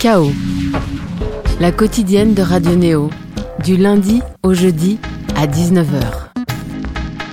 [0.00, 0.30] Chaos,
[1.58, 3.10] la quotidienne de Radio Néo,
[3.64, 4.96] du lundi au jeudi
[5.34, 6.30] à 19h.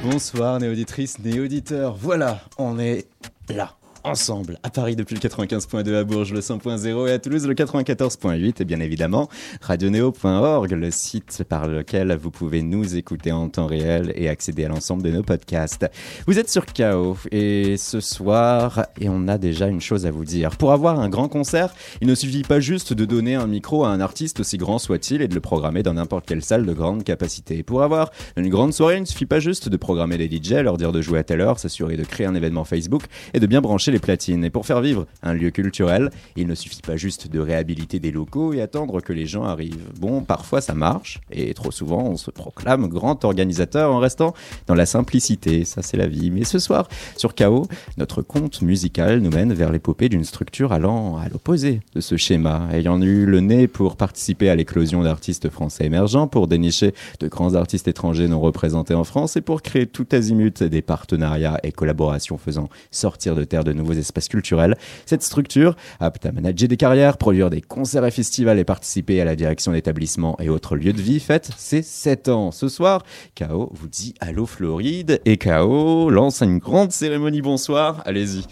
[0.03, 3.05] Bonsoir néauditrices, néauditeurs, voilà, on est
[3.49, 3.75] là
[4.05, 8.61] ensemble à Paris depuis le 95.2 à Bourges le 100.0 et à Toulouse le 94.8
[8.61, 9.29] et bien évidemment
[9.61, 14.69] radioneo.org le site par lequel vous pouvez nous écouter en temps réel et accéder à
[14.69, 15.89] l'ensemble de nos podcasts.
[16.27, 20.25] Vous êtes sur KO et ce soir et on a déjà une chose à vous
[20.25, 20.57] dire.
[20.57, 23.89] Pour avoir un grand concert, il ne suffit pas juste de donner un micro à
[23.89, 27.03] un artiste aussi grand soit-il et de le programmer dans n'importe quelle salle de grande
[27.03, 27.63] capacité.
[27.63, 30.77] Pour avoir une grande soirée, il ne suffit pas juste de programmer les DJ, leur
[30.77, 33.61] dire de jouer à telle heure, s'assurer de créer un événement Facebook et de bien
[33.61, 34.43] brancher platines.
[34.43, 38.11] Et pour faire vivre un lieu culturel, il ne suffit pas juste de réhabiliter des
[38.11, 39.89] locaux et attendre que les gens arrivent.
[39.99, 44.33] Bon, parfois ça marche, et trop souvent on se proclame grand organisateur en restant
[44.67, 45.65] dans la simplicité.
[45.65, 46.31] Ça, c'est la vie.
[46.31, 46.87] Mais ce soir,
[47.17, 52.01] sur KO, notre conte musical nous mène vers l'épopée d'une structure allant à l'opposé de
[52.01, 56.93] ce schéma, ayant eu le nez pour participer à l'éclosion d'artistes français émergents, pour dénicher
[57.19, 61.59] de grands artistes étrangers non représentés en France et pour créer tout azimut des partenariats
[61.63, 64.75] et collaborations faisant sortir de terre de nouveaux espaces culturels.
[65.05, 69.25] Cette structure, apte à manager des carrières, produire des concerts et festivals et participer à
[69.25, 72.51] la direction d'établissements et autres lieux de vie, fête ses 7 ans.
[72.51, 73.03] Ce soir,
[73.37, 77.41] KO vous dit Allô Floride et KO lance une grande cérémonie.
[77.41, 78.45] Bonsoir, allez-y.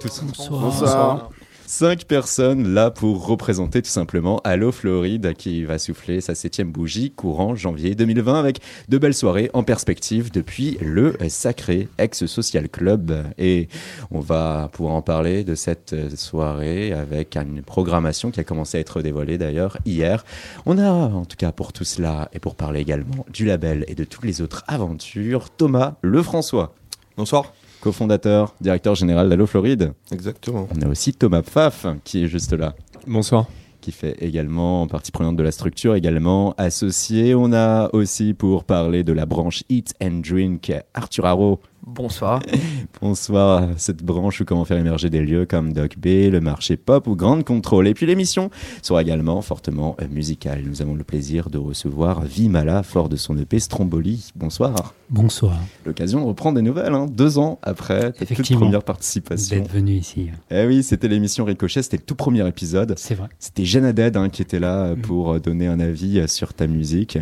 [0.00, 0.60] Bonsoir.
[0.60, 1.30] Bonsoir.
[1.70, 7.10] Cinq personnes là pour représenter tout simplement Allo Floride qui va souffler sa septième bougie
[7.10, 13.22] courant janvier 2020 avec de belles soirées en perspective depuis le sacré ex-social club.
[13.36, 13.68] Et
[14.10, 18.80] on va pouvoir en parler de cette soirée avec une programmation qui a commencé à
[18.80, 20.24] être dévoilée d'ailleurs hier.
[20.64, 23.94] On a en tout cas pour tout cela et pour parler également du label et
[23.94, 26.74] de toutes les autres aventures, Thomas Lefrançois.
[27.18, 29.92] Bonsoir cofondateur, directeur général d'Allo Floride.
[30.12, 30.68] Exactement.
[30.76, 32.74] On a aussi Thomas Pfaff qui est juste là.
[33.06, 33.46] Bonsoir.
[33.80, 37.34] Qui fait également partie prenante de la structure, également associé.
[37.34, 41.60] On a aussi pour parler de la branche Eat and Drink Arthur Haro.
[41.86, 42.42] Bonsoir.
[43.00, 43.68] Bonsoir.
[43.76, 47.16] Cette branche où comment faire émerger des lieux comme Doc B, le marché pop ou
[47.16, 47.88] Grande Contrôle.
[47.88, 48.50] Et puis l'émission
[48.82, 50.62] sera également fortement musicale.
[50.66, 54.32] Nous avons le plaisir de recevoir Vimala, fort de son EP Stromboli.
[54.36, 54.94] Bonsoir.
[55.10, 55.58] Bonsoir.
[55.86, 59.56] L'occasion de reprendre des nouvelles, hein, deux ans après ta toute première participation.
[59.56, 60.30] D'être venu ici.
[60.50, 62.94] Eh oui, c'était l'émission Ricochet, c'était le tout premier épisode.
[62.96, 63.28] C'est vrai.
[63.38, 65.00] C'était Jeanne Haddad hein, qui était là mm.
[65.02, 67.18] pour donner un avis sur ta musique.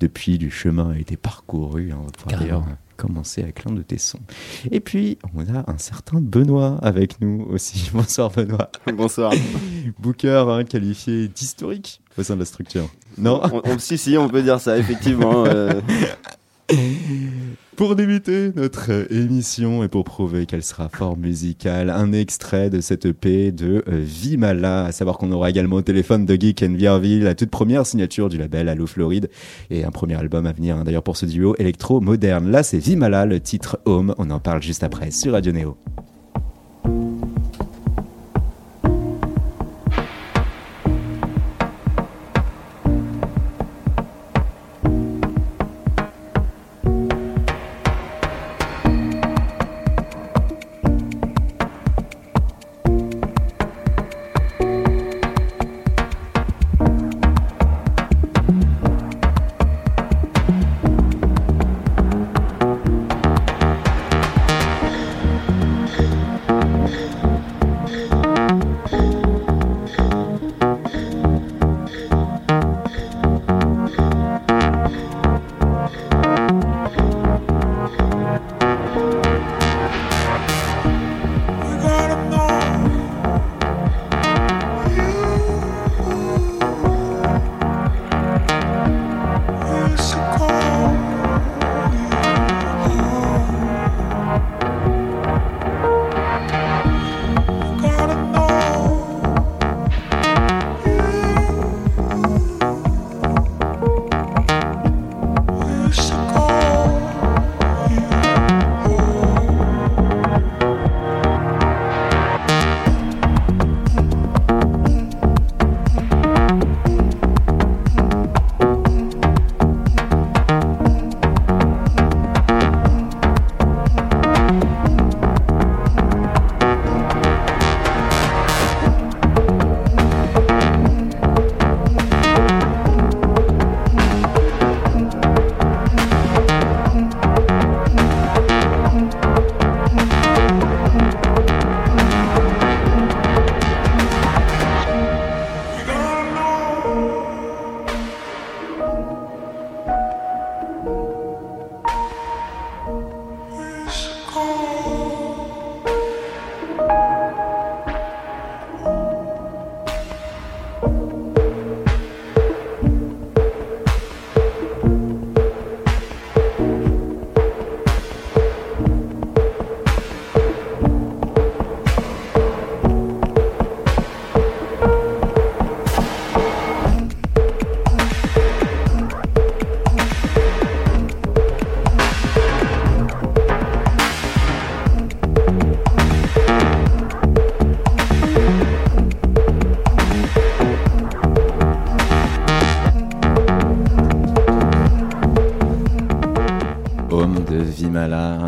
[0.00, 1.92] Depuis, du chemin a été parcouru.
[1.92, 2.64] Hein, d'ailleurs
[2.96, 4.20] commencer avec l'un de tes sons.
[4.70, 7.90] Et puis, on a un certain Benoît avec nous aussi.
[7.94, 8.70] Bonsoir Benoît.
[8.92, 9.32] Bonsoir.
[9.98, 12.88] Booker hein, qualifié d'historique au sein de la structure.
[13.18, 13.42] Non?
[13.64, 15.44] On, Si, si, on peut dire ça, effectivement.
[15.46, 15.80] Euh.
[17.76, 23.04] Pour débuter notre émission et pour prouver qu'elle sera fort musicale, un extrait de cette
[23.04, 27.18] EP de euh, Vimala, à savoir qu'on aura également au téléphone de Geek and VRV,
[27.18, 29.28] la toute première signature du label Allo Floride
[29.70, 32.48] et un premier album à venir hein, d'ailleurs pour ce duo électro-moderne.
[32.48, 35.76] Là c'est Vimala, le titre Home, on en parle juste après sur Radio Neo.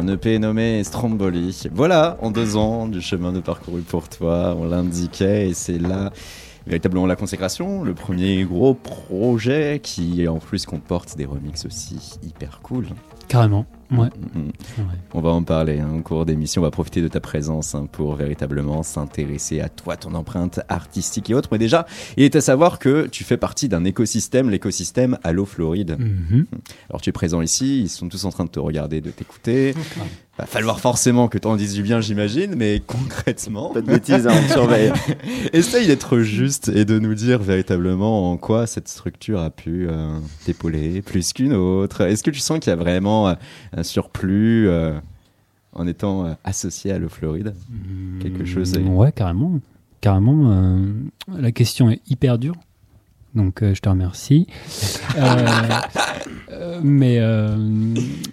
[0.08, 1.68] EP nommé Stromboli.
[1.72, 6.10] Voilà, en deux ans, du chemin de parcouru pour toi, on l'indiquait, et c'est là
[6.66, 12.60] véritablement la consécration, le premier gros projet qui en plus comporte des remixes aussi hyper
[12.62, 12.86] cool.
[13.28, 14.08] Carrément, ouais.
[15.14, 17.88] On va en parler hein, au cours d'émission, on va profiter de ta présence hein,
[17.90, 21.48] pour véritablement s'intéresser à toi, ton empreinte artistique et autres.
[21.52, 21.86] Mais déjà,
[22.16, 25.96] il est à savoir que tu fais partie d'un écosystème, l'écosystème Allo Floride.
[25.98, 26.46] Mhm.
[26.90, 29.74] Alors tu es présent ici, ils sont tous en train de te regarder, de t'écouter.
[30.38, 33.72] Va falloir forcément que tu en dises du bien, j'imagine, mais concrètement.
[33.72, 34.92] Pas de bêtises, hein, on surveille.
[35.54, 40.18] Essaye d'être juste et de nous dire véritablement en quoi cette structure a pu euh,
[40.44, 42.02] t'épauler plus qu'une autre.
[42.02, 43.34] Est-ce que tu sens qu'il y a vraiment euh,
[43.76, 44.98] un surplus euh,
[45.72, 47.54] en étant euh, associé à l'eau Floride
[48.20, 49.60] Quelque chose Ouais, carrément.
[50.00, 50.50] Carrément.
[50.50, 50.92] euh,
[51.38, 52.56] la question est hyper dure.
[53.34, 54.46] Donc, je te remercie.
[56.58, 57.54] Euh, mais euh,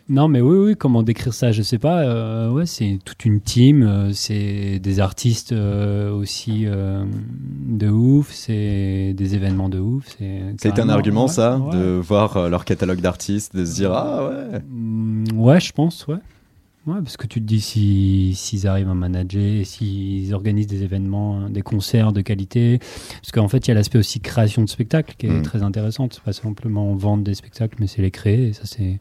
[0.09, 2.01] non, mais oui, oui, comment décrire ça Je sais pas.
[2.03, 3.83] Euh, ouais, c'est toute une team.
[3.83, 8.31] euh, c'est des artistes aussi de ouf.
[8.31, 10.17] C'est des événements de ouf.
[10.57, 11.75] C'est un argument, ouais, ça, ouais.
[11.77, 16.17] de voir leur catalogue d'artistes, de se dire Ah ouais Mm, Ouais, je pense, ouais.
[16.85, 21.49] Ouais, parce que tu te dis si- s'ils arrivent à manager, s'ils organisent des événements,
[21.49, 22.79] des concerts de qualité.
[22.79, 25.41] Parce qu'en fait, il y a l'aspect aussi création de spectacles qui est Mm.
[25.43, 26.09] très intéressant.
[26.11, 28.47] C'est pas simplement vendre des spectacles, mais c'est les créer.
[28.49, 28.99] Et ça, c'est.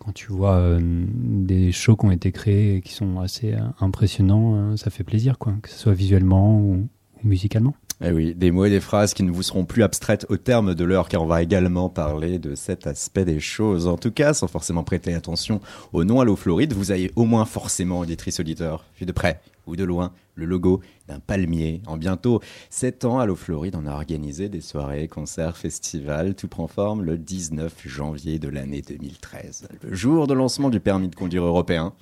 [0.00, 3.60] Quand tu vois euh, des shows qui ont été créés et qui sont assez euh,
[3.80, 5.54] impressionnants, euh, ça fait plaisir, quoi.
[5.62, 6.88] Que ce soit visuellement ou,
[7.22, 7.74] ou musicalement.
[8.00, 10.74] Eh oui, des mots et des phrases qui ne vous seront plus abstraites au terme
[10.74, 13.86] de l'heure, car on va également parler de cet aspect des choses.
[13.86, 15.60] En tout cas, sans forcément prêter attention
[15.92, 19.76] au nom Allo Floride, vous avez au moins forcément, auditrice auditeur, vu de près ou
[19.76, 21.82] de loin, le logo d'un palmier.
[21.86, 26.34] En bientôt 7 ans, Allo Floride, on a organisé des soirées, concerts, festivals.
[26.34, 31.08] Tout prend forme le 19 janvier de l'année 2013, le jour de lancement du permis
[31.08, 31.92] de conduire européen.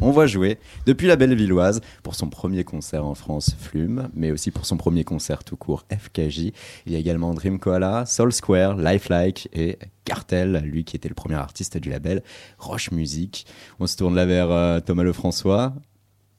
[0.00, 4.52] On va jouer depuis la Bellevilloise pour son premier concert en France, Flume, mais aussi
[4.52, 6.52] pour son premier concert tout court, FKJ.
[6.86, 11.16] Il y a également Dream Koala, Soul Square, Lifelike et Cartel, lui qui était le
[11.16, 12.22] premier artiste du label
[12.58, 13.44] Roche Music.
[13.80, 15.74] On se tourne là vers euh, Thomas Lefrançois.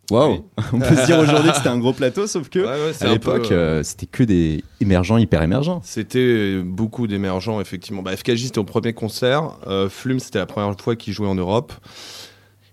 [0.10, 0.42] Waouh Oui.
[0.74, 3.06] On peut se dire aujourd'hui que c'était un gros plateau, sauf que Ouais, ouais, c'est
[3.06, 5.82] à l'époque, peu, euh, euh, c'était que des émergents, hyper émergents.
[5.84, 8.02] C'était beaucoup d'émergents, effectivement.
[8.02, 9.58] Bah, FKJ, c'était au premier concert.
[9.68, 11.74] Euh, Flume, c'était la première fois qu'il jouait en Europe.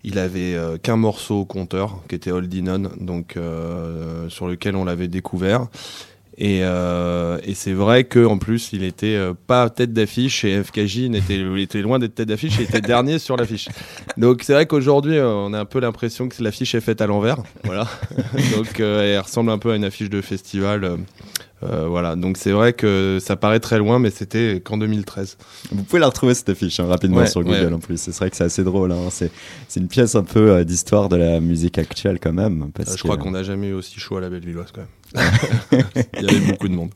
[0.07, 4.77] Il avait euh, qu'un morceau au compteur, qui était Holding On, donc, euh, sur lequel
[4.77, 5.69] on l'avait découvert.
[6.39, 11.11] Et, euh, et c'est vrai qu'en plus, il était euh, pas tête d'affiche et FKJ
[11.15, 13.69] était, était loin d'être tête d'affiche, il était dernier sur l'affiche.
[14.19, 17.07] Donc c'est vrai qu'aujourd'hui, euh, on a un peu l'impression que l'affiche est faite à
[17.07, 17.39] l'envers.
[17.65, 17.89] Voilà.
[18.57, 20.99] Donc elle ressemble un peu à une affiche de festival.
[21.63, 25.39] Euh, voilà, donc c'est vrai que ça paraît très loin, mais c'était qu'en 2013.
[25.73, 27.73] Vous pouvez la retrouver cette affiche hein, rapidement Ouais, sur Google ouais.
[27.73, 27.99] en plus.
[27.99, 28.93] C'est vrai que c'est assez drôle.
[28.93, 29.09] hein.
[29.11, 29.31] C'est
[29.69, 32.71] c'est une pièce un peu euh, d'histoire de la musique actuelle quand même.
[32.75, 34.83] Parce Euh, je que- crois qu'on n'a jamais eu aussi chaud à la Bellevilloise quand
[34.83, 34.89] même.
[36.19, 36.91] Il y avait beaucoup de monde.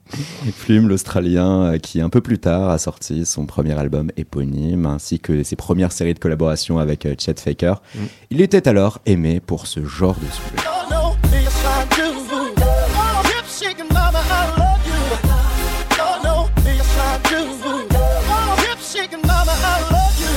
[0.47, 4.85] Et Plume, l'Australien, euh, qui un peu plus tard a sorti son premier album éponyme,
[4.85, 7.81] ainsi que ses premières séries de collaborations avec euh, Chet Faker.
[7.95, 7.99] Mm.
[8.31, 10.57] Il était alors aimé pour ce genre de souffle.
[13.61, 15.01] Shaking mama, I love you.
[16.25, 17.41] Know me, yes I do.
[17.93, 20.35] Oh, hip shaking mama, I love you.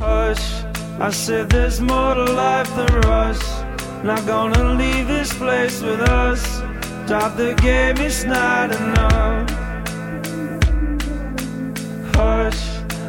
[0.00, 0.46] Hush,
[0.98, 3.44] I said there's more to life than rush.
[4.02, 6.62] Not gonna leave this place with us.
[7.06, 9.67] Drop the game, it's not enough.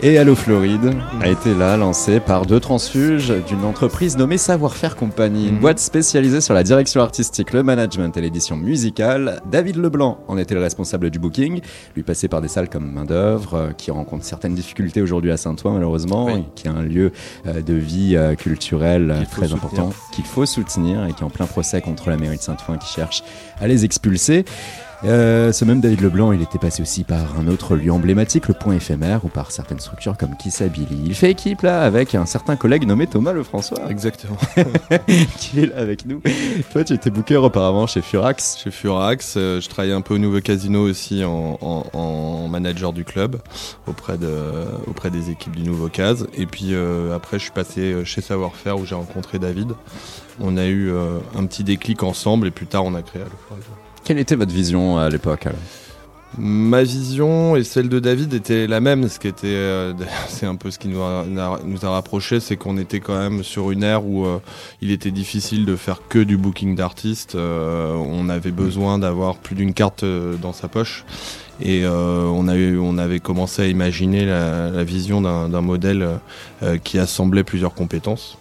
[0.00, 5.48] Et Allo Floride a été là lancé par deux transfuges d'une entreprise nommée Savoir-faire Compagnie,
[5.48, 5.60] une Mhm.
[5.60, 9.40] boîte spécialisée sur la direction artistique, le management et l'édition musicale.
[9.50, 11.60] David Leblanc en était le responsable du booking,
[11.96, 15.36] lui passé par des salles comme Main d'œuvre, euh, qui rencontre certaines difficultés aujourd'hui à
[15.36, 16.44] Saint-Ouen malheureusement, Oui.
[16.54, 17.10] qui est un lieu
[17.48, 21.46] euh, de vie euh, culturelle très important qu'il faut soutenir et qui est en plein
[21.46, 23.24] procès contre la mairie de Saint-Ouen qui cherche
[23.60, 24.44] à les expulser.
[25.04, 28.54] Euh, ce même David Leblanc, il était passé aussi par un autre lieu emblématique, le
[28.54, 31.00] point éphémère, ou par certaines structures comme Kissabili.
[31.06, 34.36] Il fait équipe là avec un certain collègue nommé Thomas Lefrançois, Exactement.
[35.38, 36.20] qui est là avec nous.
[36.72, 38.58] Toi, tu étais booker auparavant chez Furax.
[38.62, 42.92] Chez Furax, euh, je travaillais un peu au Nouveau Casino aussi en, en- en manager
[42.92, 43.36] du club
[43.86, 44.28] auprès, de,
[44.88, 46.14] auprès des équipes du Nouveau Cas.
[46.34, 49.74] Et puis euh, après, je suis passé chez Savoir-Faire où j'ai rencontré David.
[50.40, 50.92] On a eu
[51.36, 53.30] un petit déclic ensemble et plus tard, on a créé Allo.
[54.08, 55.48] Quelle était votre vision à l'époque
[56.38, 59.06] Ma vision et celle de David étaient la même.
[59.06, 59.92] Ce qui était, euh,
[60.28, 63.44] c'est un peu ce qui nous a, nous a rapproché, c'est qu'on était quand même
[63.44, 64.38] sur une ère où euh,
[64.80, 67.34] il était difficile de faire que du booking d'artistes.
[67.34, 70.06] Euh, on avait besoin d'avoir plus d'une carte
[70.40, 71.04] dans sa poche.
[71.60, 76.20] Et euh, on, a eu, on avait commencé à imaginer la, la vision d'un modèle
[76.62, 78.37] euh, qui assemblait plusieurs compétences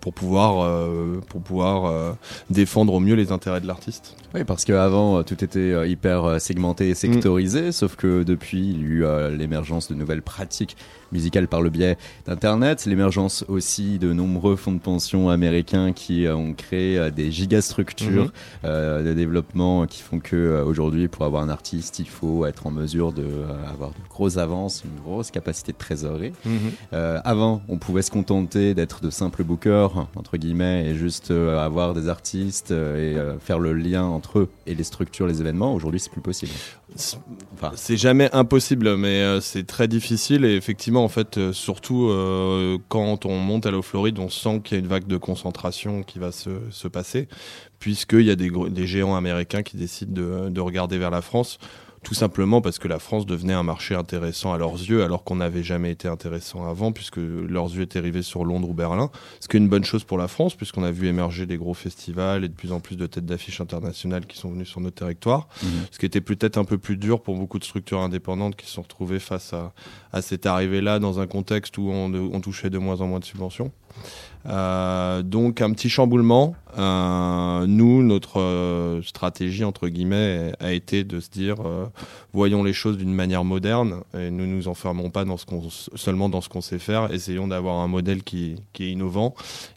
[0.00, 2.12] pour pouvoir, euh, pour pouvoir euh,
[2.50, 4.16] défendre au mieux les intérêts de l'artiste.
[4.34, 8.70] Oui, parce qu'avant, euh, tout était euh, hyper euh, segmenté et sectorisé, sauf que depuis,
[8.70, 10.76] il y a eu euh, l'émergence de nouvelles pratiques
[11.12, 16.36] musicales par le biais d'Internet, l'émergence aussi de nombreux fonds de pension américains qui euh,
[16.36, 18.32] ont créé euh, des gigastructures,
[18.64, 22.66] euh, des développements qui font que euh, aujourd'hui, pour avoir un artiste, il faut être
[22.66, 26.32] en mesure de euh, avoir de grosses avances, une grosse capacité de trésorerie.
[26.92, 31.58] Euh, avant, on pouvait se contenter d'être de simples bookers, entre guillemets, et juste euh,
[31.58, 35.40] avoir des artistes euh, et euh, faire le lien entre eux et les structures, les
[35.40, 35.74] événements.
[35.74, 36.52] Aujourd'hui, c'est plus possible.
[37.54, 40.44] Enfin, C'est jamais impossible, mais c'est très difficile.
[40.44, 42.10] Et effectivement, en fait, surtout
[42.88, 46.02] quand on monte à l'eau Floride, on sent qu'il y a une vague de concentration
[46.02, 47.28] qui va se, se passer,
[47.80, 51.58] puisqu'il y a des, géants américains qui décident de, de regarder vers la France.
[52.06, 55.34] Tout simplement parce que la France devenait un marché intéressant à leurs yeux, alors qu'on
[55.34, 59.10] n'avait jamais été intéressant avant, puisque leurs yeux étaient rivés sur Londres ou Berlin.
[59.40, 61.74] Ce qui est une bonne chose pour la France, puisqu'on a vu émerger des gros
[61.74, 64.94] festivals et de plus en plus de têtes d'affiches internationales qui sont venues sur notre
[64.94, 65.68] territoire mhm.
[65.90, 68.74] ce qui était peut-être un peu plus dur pour beaucoup de structures indépendantes qui se
[68.74, 69.72] sont retrouvées face à,
[70.12, 73.24] à cette arrivée-là dans un contexte où on, on touchait de moins en moins de
[73.24, 73.72] subventions.
[74.48, 76.54] Euh, donc un petit chamboulement.
[76.78, 81.56] Euh, nous, notre euh, stratégie entre guillemets a été de se dire
[82.34, 85.46] voyons les choses d'une manière moderne et ne nous enfermons pas dans ce
[85.94, 87.12] seulement dans ce qu'on sait faire.
[87.12, 89.34] Essayons d'avoir un modèle qui, qui est innovant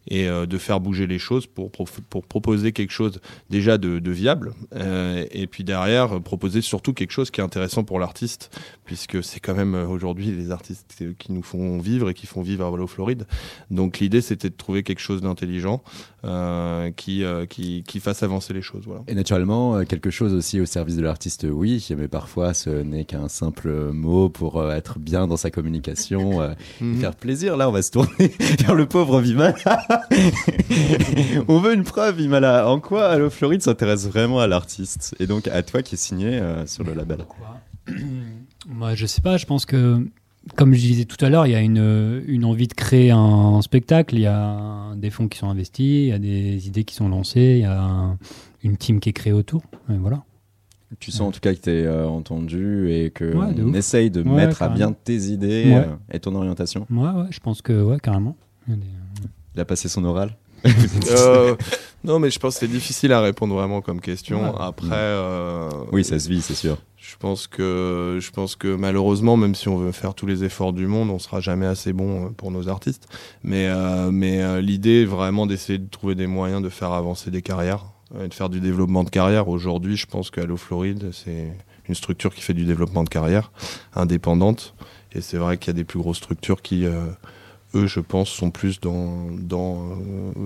[0.10, 1.88] et de faire bouger les choses pour, pour,
[2.26, 7.44] proposer quelque chose déjà de, viable et puis derrière proposer surtout quelque chose qui est
[7.44, 12.14] intéressant pour l'artiste puisque c'est quand même aujourd'hui les artistes qui nous font vivre et
[12.14, 13.26] qui font vivre à Valo Floride.
[13.72, 15.84] Donc l'idée c'était de trouver quelque chose d'intelligent
[16.24, 18.84] euh, qui, euh, qui, qui fasse avancer les choses.
[18.86, 19.02] Voilà.
[19.08, 23.06] Et naturellement, euh, quelque chose aussi au service de l'artiste, oui, mais parfois ce n'est
[23.06, 27.58] qu'un simple mot pour être bien dans sa communication, euh, et faire plaisir.
[27.58, 29.56] Là, on va se tourner vers le pauvre Vimala.
[31.48, 32.70] on veut une preuve, Vimala.
[32.70, 36.40] En quoi Allo Floride s'intéresse vraiment à l'artiste Et donc à toi qui es signé
[36.40, 37.26] euh, sur le label?
[38.68, 40.06] Moi, je sais pas, je pense que,
[40.56, 43.62] comme je disais tout à l'heure, il y a une, une envie de créer un
[43.62, 46.96] spectacle, il y a des fonds qui sont investis, il y a des idées qui
[46.96, 48.18] sont lancées, il y a un-
[48.64, 49.62] une team qui est créée autour.
[49.90, 50.24] Et voilà.
[51.00, 53.76] Tu sens en tout cas que tu es entendu et que Ouais, de on ouf.
[53.76, 55.86] essaye de Ouais, mettre à bien tes idées Ouais.
[55.88, 56.88] euh, et ton orientation.
[56.90, 58.36] Moi, ouais, je pense que, ouais, carrément.
[58.68, 58.84] Il a des-
[59.56, 60.36] Il a passé son oral.
[61.12, 61.56] Euh,
[62.04, 64.44] non mais je pense que c'est difficile à répondre vraiment comme question.
[64.44, 64.58] Ouais.
[64.60, 66.78] Après, euh, Oui, ça se vit, c'est sûr.
[67.10, 70.74] Je pense que je pense que malheureusement, même si on veut faire tous les efforts
[70.74, 73.08] du monde, on sera jamais assez bon euh, pour nos artistes.
[73.44, 77.32] Mais euh, mais euh, l'idée est vraiment d'essayer de trouver des moyens de faire avancer
[77.32, 77.86] des carrières,
[78.24, 79.48] et de faire du développement de carrière.
[79.48, 81.52] Aujourd'hui, je pense qu'Allo Floride, c'est
[81.88, 83.52] une structure qui fait du développement de carrière
[83.96, 84.76] indépendante.
[85.12, 88.52] Et c'est vrai qu'il y a des plus grosses structures qui eux, je pense, sont
[88.52, 89.98] plus dans,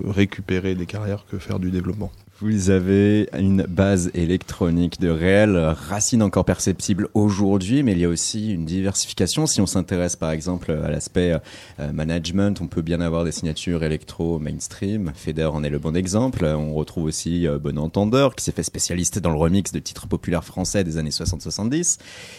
[0.08, 2.12] récupérer des carrières que faire du développement.
[2.44, 8.10] Vous avez une base électronique de réelles racines encore perceptibles aujourd'hui, mais il y a
[8.10, 9.48] aussi une diversification.
[9.48, 11.40] Si on s'intéresse par exemple à l'aspect
[11.80, 15.14] euh, management, on peut bien avoir des signatures électro mainstream.
[15.16, 16.44] Feder en est le bon exemple.
[16.44, 20.08] On retrouve aussi euh, Bon Entendeur, qui s'est fait spécialiste dans le remix de titres
[20.08, 21.98] populaires français des années 60-70.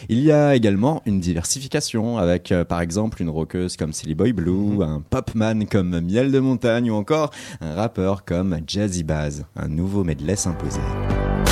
[0.09, 4.33] Il y a également une diversification avec euh, par exemple une rockeuse comme Silly Boy
[4.33, 9.45] Blue, un popman comme Miel de Montagne ou encore un rappeur comme Jazzy Baz.
[9.55, 11.44] Un nouveau medley s'imposait.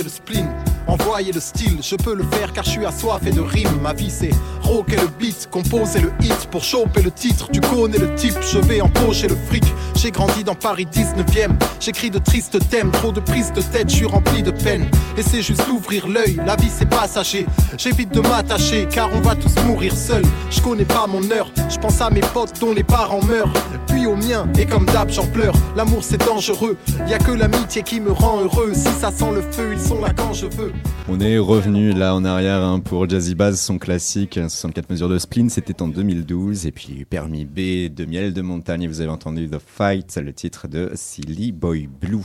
[0.00, 0.48] Le spleen.
[0.86, 3.80] Envoyer le style, je peux le faire car je suis assoiffé de rimes.
[3.82, 4.30] Ma vie c'est
[4.62, 7.48] rocker le beat, composer le hit pour choper le titre.
[7.52, 9.64] Tu connais le type, je vais empocher le fric.
[9.96, 13.96] J'ai grandi dans Paris 19ème, j'écris de tristes thèmes, trop de prises de tête, je
[13.96, 14.88] suis rempli de peine.
[15.16, 17.46] Et c'est juste l'ouvrir l'œil, la vie c'est passager.
[17.76, 20.24] J'évite de m'attacher car on va tous mourir seuls.
[20.50, 21.51] Je connais pas mon heure,
[21.82, 23.52] pense à mes potes dont les parents meurent.
[23.88, 25.52] Puis au mien, et comme d'hab j'en pleure.
[25.76, 26.76] L'amour c'est dangereux,
[27.08, 28.70] y a que l'amitié qui me rend heureux.
[28.72, 30.72] Si ça sent le feu, ils sont là quand je veux.
[31.08, 35.18] On est revenu là en arrière hein, pour Jazzy Bass, son classique 64 mesures de
[35.18, 36.66] spleen, c'était en 2012.
[36.66, 40.68] Et puis Permis B de Miel de Montagne, vous avez entendu The Fight, le titre
[40.68, 42.22] de Silly Boy Blue.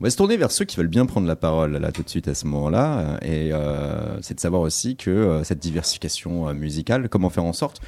[0.00, 2.08] On va se tourner vers ceux qui veulent bien prendre la parole là tout de
[2.08, 3.20] suite à ce moment-là.
[3.22, 7.52] Et euh, c'est de savoir aussi que euh, cette diversification euh, musicale, comment faire en
[7.52, 7.80] sorte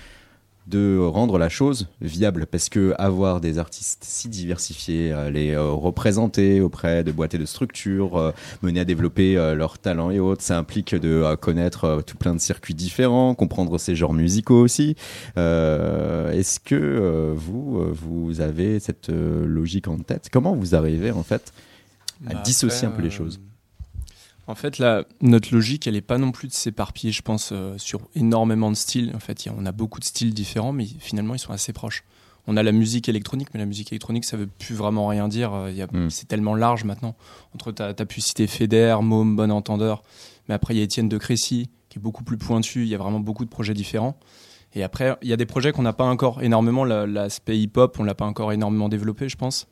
[0.66, 2.46] de rendre la chose viable.
[2.46, 7.38] Parce que avoir des artistes si diversifiés, euh, les euh, représenter auprès de boîtes et
[7.38, 12.16] de structures, euh, mener à développer leurs talents et autres, ça implique de connaître tout
[12.16, 14.96] plein de circuits différents, comprendre ces genres musicaux aussi.
[15.36, 20.28] Euh, Est-ce que vous, vous avez cette logique en tête?
[20.32, 21.52] Comment vous arrivez en fait
[22.26, 23.40] à Bah, dissocier après, un peu les choses?
[24.46, 27.76] En fait, là, notre logique, elle est pas non plus de s'éparpiller, je pense, euh,
[27.78, 29.12] sur énormément de styles.
[29.14, 31.52] En fait, il y a- on a beaucoup de styles différents, mais finalement, ils sont
[31.52, 32.04] assez proches.
[32.46, 35.54] On a la musique électronique, mais la musique électronique, ça veut plus vraiment rien dire.
[35.54, 36.10] Euh, Mm.
[36.10, 37.14] C'est tellement large maintenant.
[37.54, 40.02] Entre ta, as pu citer Feder, Môme, Bon Entendeur,
[40.48, 42.82] mais après, il y a Étienne de Crécy, qui est beaucoup plus pointu.
[42.82, 44.18] Il y a vraiment beaucoup de projets différents.
[44.74, 46.84] Et après, il y a des projets qu'on n'a pas encore énormément.
[46.84, 49.68] La- L'aspect hip-hop, on l'a pas encore énormément développé, je pense.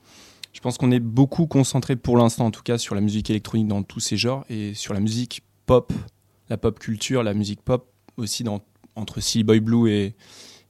[0.53, 3.69] Je pense qu'on est beaucoup concentré pour l'instant, en tout cas, sur la musique électronique
[3.69, 5.93] dans tous ces genres et sur la musique pop,
[6.49, 8.61] la pop culture, la musique pop aussi dans,
[8.95, 10.15] entre Silly Boy Blue et,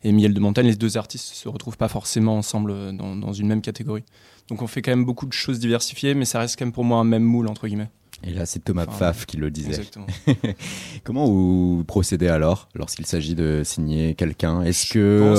[0.04, 0.66] et Miel de Montagne.
[0.66, 4.04] Les deux artistes se retrouvent pas forcément ensemble dans, dans une même catégorie.
[4.48, 6.84] Donc on fait quand même beaucoup de choses diversifiées, mais ça reste quand même pour
[6.84, 7.90] moi un même moule, entre guillemets.
[8.24, 9.70] Et là, c'est Thomas Enfin, Pfaff qui le disait.
[9.70, 10.06] Exactement.
[11.04, 14.62] Comment vous procédez alors lorsqu'il s'agit de signer quelqu'un?
[14.62, 15.34] Est-ce que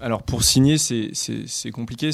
[0.00, 2.10] Alors pour signer, c'est- compliqué.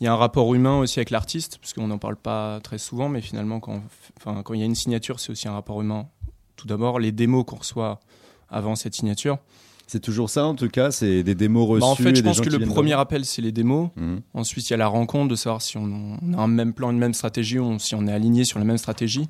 [0.00, 2.78] Il y a un rapport humain aussi avec l'artiste, parce qu'on n'en parle pas très
[2.78, 3.80] souvent, mais finalement quand,
[4.18, 6.08] enfin, quand il y a une signature, c'est aussi un rapport humain.
[6.56, 8.00] Tout d'abord, les démos qu'on reçoit
[8.48, 9.38] avant cette signature.
[9.86, 12.40] c'est toujours ça en tout cas C'est des démos reçues Bah, en fait, je pense
[12.40, 13.90] que le premier appel, c'est les démos.
[13.96, 14.20] Mhm.
[14.34, 16.98] Ensuite, il y a la rencontre de savoir si on, a un même plan, une
[16.98, 19.28] même stratégie, si on est aligné sur la même stratégie.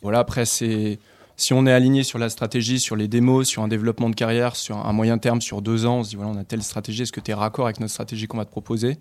[0.00, 0.98] Voilà, après, c'est
[1.36, 4.56] si on est aligné sur la stratégie, sur les démos, sur un développement de carrière,
[4.56, 7.02] sur un moyen terme, sur deux ans, on se dit voilà, on a telle stratégie,
[7.02, 8.98] est-ce que tu es raccord avec notre stratégie qu'on va te proposer?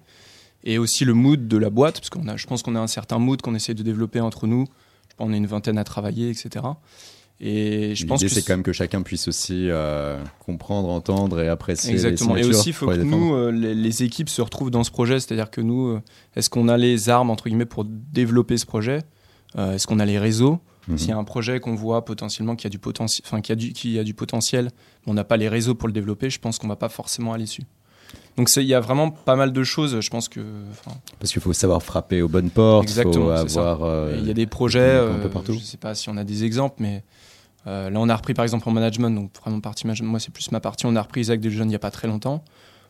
[0.64, 2.88] Et aussi le mood de la boîte, parce qu'on a, je pense qu'on a un
[2.88, 4.66] certain mood qu'on essaie de développer entre nous.
[5.10, 6.66] Je pense qu'on est une vingtaine à travailler, etc.
[7.44, 11.48] Et je pense que c'est quand même que chacun puisse aussi euh, comprendre, entendre et
[11.48, 11.92] apprécier.
[11.92, 12.36] Exactement.
[12.36, 14.92] Les Et aussi, il faut que nous, euh, les, les équipes se retrouvent dans ce
[14.92, 15.20] projet.
[15.20, 16.02] C'est-à-dire que nous, euh,
[16.36, 19.00] est-ce qu'on a les armes, entre guillemets, pour développer ce projet?
[19.58, 20.60] Est-ce qu'on a les réseaux?
[20.88, 20.98] Mhm.
[20.98, 23.56] S'il y a un projet qu'on voit potentiellement qui a du, potentiel, enfin, qui a
[23.56, 24.66] du, qui a du potentiel,
[25.06, 27.34] mais on n'a pas les réseaux pour le développer, je pense qu'on va pas forcément
[27.34, 27.64] aller dessus.
[28.38, 30.00] Donc il y a vraiment pas mal de choses.
[30.00, 30.42] Je pense que
[31.20, 34.48] Parce qu'il faut savoir frapper aux bonnes portes, Exactement, faut euh, il y a des
[34.48, 34.98] projets.
[34.98, 35.54] un peu euh, partout.
[35.54, 37.04] Je sais pas si on a des exemples, mais
[37.68, 40.10] euh, là on a repris par exemple en management, donc vraiment partie management.
[40.10, 40.86] Moi c'est plus ma partie.
[40.86, 42.44] On a repris Isaac Delusion il y a pas très longtemps.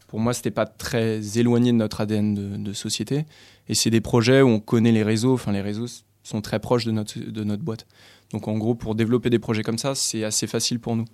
[0.07, 3.25] Pour moi, c'était pas très éloigné de notre ADN de, de société.
[3.69, 5.35] Et c'est des projets où on connaît les réseaux.
[5.35, 5.87] Enfin, les réseaux
[6.23, 7.85] sont très proches de notre, de notre boîte.
[8.31, 11.05] Donc, en gros, pour développer des projets comme ça, c'est assez facile pour nous.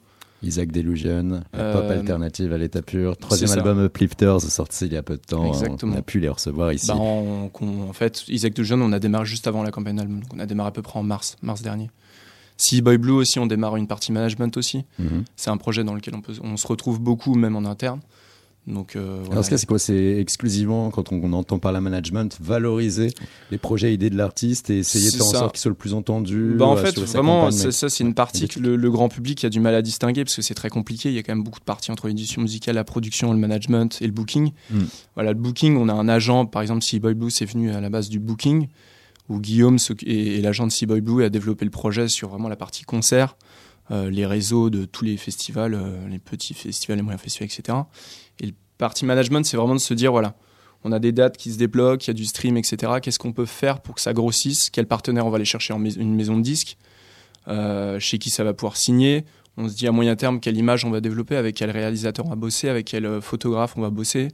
[0.44, 3.18] Isaac Delusion, la Euh, pop alternative à l'état pur.
[3.18, 5.48] Troisième album Uplifters sorti il y a peu de temps.
[5.48, 5.96] Exactement.
[5.96, 6.88] On a pu les recevoir ici.
[6.88, 7.50] Bah, on-
[7.90, 10.20] en fait, Isaac Delusion, on a démarré juste avant la campagne d'album.
[10.20, 11.90] Donc, on a démarré à peu près en mars, mars dernier.
[12.56, 14.84] Si Boy Blue aussi, on démarre une partie management aussi.
[15.00, 15.24] Mhm.
[15.36, 18.02] C'est un projet dans lequel on, peut, on se retrouve beaucoup, même en interne.
[18.68, 19.32] Donc, euh, voilà.
[19.32, 23.14] Alors, ce cas, c'est quoi C'est exclusivement, quand on, on entend par la management, valoriser
[23.50, 25.94] les projets idées de l'artiste et essayer de faire en sorte qu'ils soient le plus
[25.94, 26.56] entendus.
[26.58, 29.50] Bah, en euh, fait, vraiment, ça, c'est une partie que le, le grand public a
[29.50, 31.08] du mal à distinguer parce que c'est très compliqué.
[31.10, 33.98] Il y a quand même beaucoup de parties entre l'édition musicale, la production, le management
[34.02, 34.52] et le booking.
[34.70, 34.80] Mm.
[35.16, 37.80] Voilà, le booking, on a un agent, par exemple, si Boy Blue, c'est venu à
[37.80, 38.68] la base du booking,
[39.30, 42.50] où Guillaume et, et l'agent de Sea Boy Blue a développé le projet sur vraiment
[42.50, 43.38] la partie concert,
[43.90, 47.78] les réseaux de tous les festivals, euh, les petits festivals, les moyens festivals, etc.
[48.40, 50.36] Et le partie management, c'est vraiment de se dire, voilà,
[50.84, 52.94] on a des dates qui se débloquent, il y a du stream, etc.
[53.02, 54.70] Qu'est-ce qu'on peut faire pour que ça grossisse?
[54.70, 56.78] Quel partenaire on va aller chercher en une maison de disques?
[57.48, 59.26] Euh, Chez qui ça va pouvoir signer?
[59.60, 62.30] On se dit à moyen terme quelle image on va développer, avec quel réalisateur on
[62.30, 64.28] va bosser, avec quel euh, photographe on va bosser,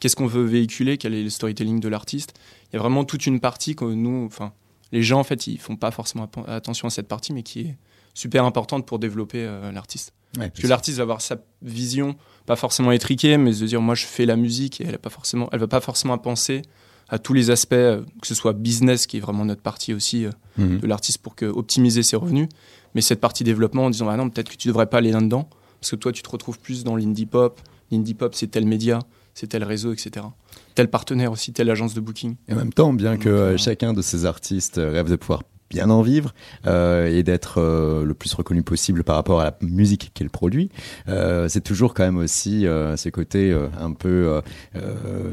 [0.00, 2.34] qu'est-ce qu'on veut véhiculer, quel est le storytelling de l'artiste?
[2.70, 4.52] Il y a vraiment toute une partie que nous, enfin,
[4.92, 7.76] les gens en fait, ils font pas forcément attention à cette partie, mais qui est
[8.16, 10.14] super importante pour développer euh, l'artiste.
[10.38, 13.94] Ouais, Parce que l'artiste va avoir sa vision, pas forcément étriquée, mais se dire moi
[13.94, 16.62] je fais la musique et elle a pas forcément, elle va pas forcément penser
[17.08, 20.24] à tous les aspects, euh, que ce soit business, qui est vraiment notre partie aussi
[20.24, 20.80] euh, Mhm.
[20.80, 22.48] de l'artiste pour que, optimiser ses revenus,
[22.94, 25.48] mais cette partie développement en disant ah non, peut-être que tu devrais pas aller là-dedans,
[25.80, 27.60] parce que toi, tu te retrouves plus dans l'indie pop.
[27.90, 28.98] L'indie pop, c'est tel média,
[29.34, 30.26] c'est tel réseau, etc.
[30.74, 32.36] Tel partenaire aussi, telle agence de booking.
[32.48, 35.42] Et en même temps, bien que Donc, euh, chacun de ces artistes rêve de pouvoir
[35.70, 36.32] bien en vivre
[36.66, 40.70] euh, et d'être euh, le plus reconnu possible par rapport à la musique qu'il produit,
[41.08, 44.40] euh, c'est toujours quand même aussi ce côté un peu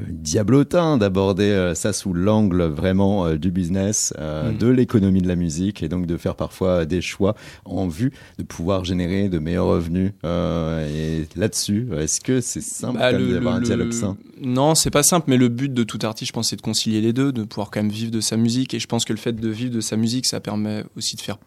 [0.09, 4.57] diablotin d'aborder ça sous l'angle vraiment du business, Mm.
[4.57, 8.43] de l'économie de la musique et donc de faire parfois des choix en vue de
[8.43, 10.11] pouvoir générer de meilleurs revenus.
[10.23, 14.17] Et là-dessus, est-ce que c'est simple Bah, d'avoir un le- dialogue sain?
[14.41, 17.01] Non, c'est pas simple, mais le but de tout artiste, je pense, c'est de concilier
[17.01, 18.73] les deux, de pouvoir quand même vivre de sa musique.
[18.73, 21.21] Et je pense que le fait de vivre de sa musique, ça permet aussi de
[21.21, 21.37] faire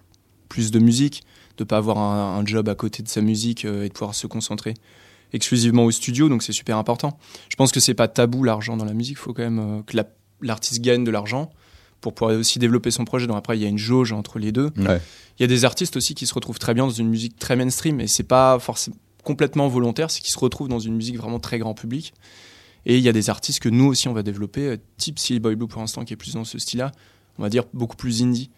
[0.48, 1.22] plus de musique,
[1.58, 4.14] de pas avoir un, un job à côté de sa musique euh, et de pouvoir
[4.14, 4.74] se concentrer
[5.32, 6.28] exclusivement au studio.
[6.28, 7.18] Donc c'est super important.
[7.48, 9.14] Je pense que c'est pas tabou l'argent dans la musique.
[9.18, 10.08] Il faut quand même euh, que la-
[10.40, 11.50] l'artiste gagne de l'argent
[12.00, 13.26] pour pouvoir aussi développer son projet.
[13.26, 14.70] Donc après, il y a une jauge entre les deux.
[14.76, 15.00] Ouais.
[15.38, 17.56] Il y a des artistes aussi qui se retrouvent très bien dans une musique très
[17.56, 21.40] mainstream et c'est pas forcément complètement volontaire, c'est qu'ils se retrouvent dans une musique vraiment
[21.40, 22.14] très grand public.
[22.84, 25.40] Et il y a des artistes que nous aussi on va développer, euh, type Silly
[25.40, 26.92] Boy Blue pour l'instant qui est plus dans ce style-là,
[27.38, 28.50] on va dire beaucoup plus indie.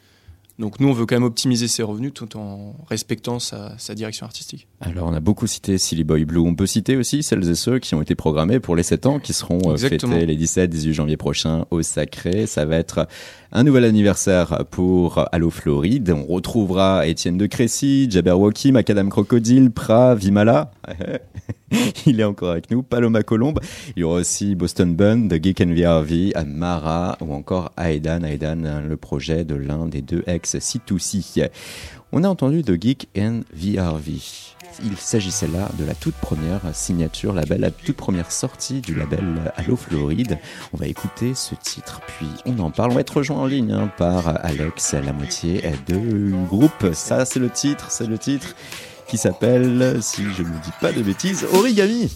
[0.59, 4.27] Donc nous on veut quand même optimiser ses revenus tout en respectant sa, sa direction
[4.27, 4.67] artistique.
[4.81, 6.41] Alors, on a beaucoup cité Silly Boy Blue.
[6.41, 9.19] On peut citer aussi celles et ceux qui ont été programmés pour les 7 ans,
[9.21, 10.15] qui seront euh, Exactement.
[10.15, 12.47] fêtés les 17-18 janvier prochains au Sacré.
[12.47, 13.07] Ça va être
[13.53, 16.11] un nouvel anniversaire pour Allo Floride.
[16.11, 20.73] On retrouvera Étienne de Crécy, Jabberwocky, Macadam Crocodile, Pra, Vimala.
[22.07, 22.83] Il est encore avec nous.
[22.83, 23.61] Paloma Colombe.
[23.97, 28.23] Il y aura aussi Boston Bun, The Geek and VRV, Mara ou encore Aedan.
[28.23, 31.51] Aedan, le projet de l'un des deux ex-C2C.
[32.13, 34.55] On a entendu The Geek and VRV.
[34.85, 39.53] Il s'agissait là de la toute première signature label, la toute première sortie du label
[39.57, 40.39] Allo Floride.
[40.73, 42.93] On va écouter ce titre, puis on en parle.
[42.93, 46.93] On va être rejoint en ligne hein, par Alex, la moitié de groupe.
[46.93, 48.55] Ça, c'est le titre, c'est le titre
[49.09, 52.11] qui s'appelle, si je ne dis pas de bêtises, Origami.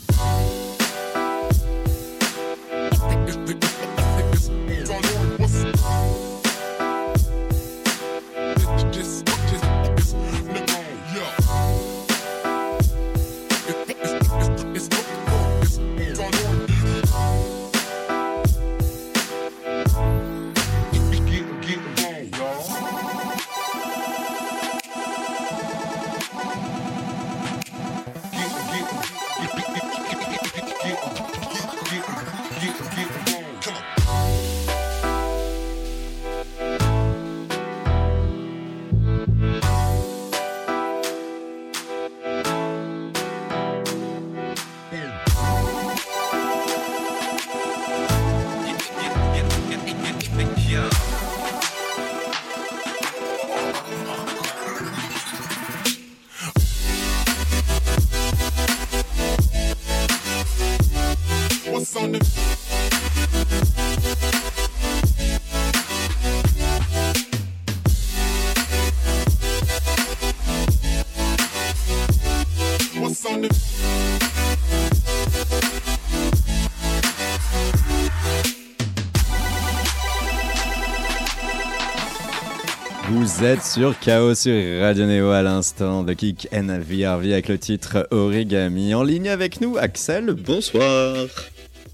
[83.42, 87.58] Vous êtes sur Chaos sur Radio Neo à l'instant de Kick and VRV avec le
[87.58, 88.94] titre Origami.
[88.94, 91.26] En ligne avec nous, Axel, bonsoir.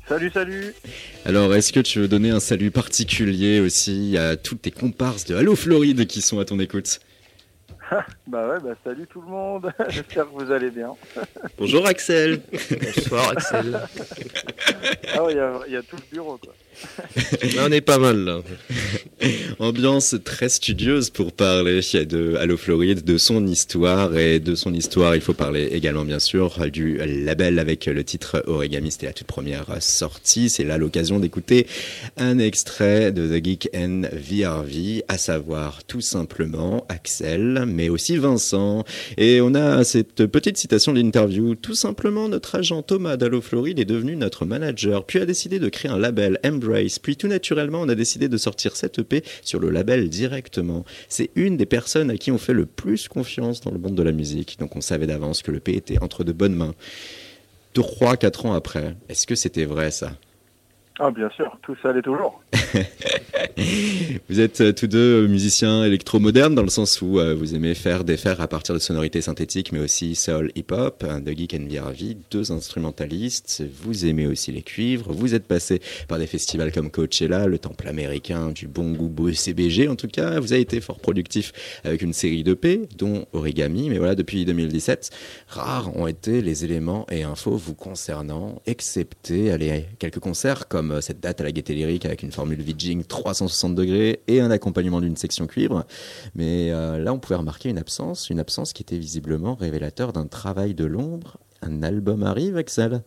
[0.07, 0.75] Salut, salut.
[1.25, 5.37] Alors, est-ce que tu veux donner un salut particulier aussi à toutes tes comparses de
[5.37, 7.01] Halo Floride qui sont à ton écoute?
[8.27, 9.73] Bah ouais, bah salut tout le monde.
[9.89, 10.93] J'espère que vous allez bien.
[11.59, 12.43] Bonjour Axel.
[12.53, 13.81] Bonsoir Axel.
[15.15, 16.53] Ah ouais, il y a, il y a tout le bureau quoi.
[17.57, 18.43] Là, on est pas mal là.
[19.59, 25.17] Ambiance très studieuse pour parler de Halo Floride, de son histoire et de son histoire.
[25.17, 28.93] Il faut parler également bien sûr du label avec le titre Origami.
[28.93, 30.51] C'était la toute première sortie.
[30.51, 31.67] C'est là l'occasion d'écouter
[32.17, 38.85] un extrait de The Geek and VRV, à savoir tout simplement Axel, mais aussi Vincent.
[39.17, 41.55] Et on a cette petite citation d'interview.
[41.55, 45.69] Tout simplement, notre agent Thomas d'Halo Floride est devenu notre manager, puis a décidé de
[45.69, 46.68] créer un label Embrace.
[47.03, 50.85] Puis tout naturellement, on a décidé de sortir cette EP sur le label directement.
[51.09, 54.03] C'est une des personnes à qui on fait le plus confiance dans le monde de
[54.03, 54.59] la musique.
[54.59, 56.75] Donc on savait d'avance que l'EP était entre de bonnes mains.
[57.75, 60.13] Trois, quatre ans après, est-ce que c'était vrai ça?
[61.01, 62.43] Ah, bien sûr, tout seul et toujours.
[64.29, 68.05] Vous êtes euh, tous deux musiciens électromodernes dans le sens où euh, vous aimez faire
[68.05, 71.05] des fers à partir de sonorités synthétiques, mais aussi soul, hip-hop.
[71.09, 73.65] Un Dougie Can Ravi, deux instrumentalistes.
[73.83, 75.13] Vous aimez aussi les cuivres.
[75.13, 79.33] Vous êtes passé par des festivals comme Coachella, le temple américain du bon goût beau
[79.33, 79.89] CBG.
[79.89, 81.53] En tout cas, vous avez été fort productif
[81.85, 83.89] avec une série d'EP, dont Origami.
[83.89, 85.11] Mais voilà, depuis 2017,
[85.49, 91.01] rares ont été les éléments et infos vous concernant, excepté allez, quelques concerts comme euh,
[91.01, 95.01] cette date à la Gaieté Lyrique avec une formule VJing 360 degrés et un accompagnement
[95.01, 95.85] d'une section cuivre.
[96.35, 100.27] Mais euh, là, on pouvait remarquer une absence, une absence qui était visiblement révélateur d'un
[100.27, 101.39] travail de l'ombre.
[101.63, 103.03] Un album arrive, Axel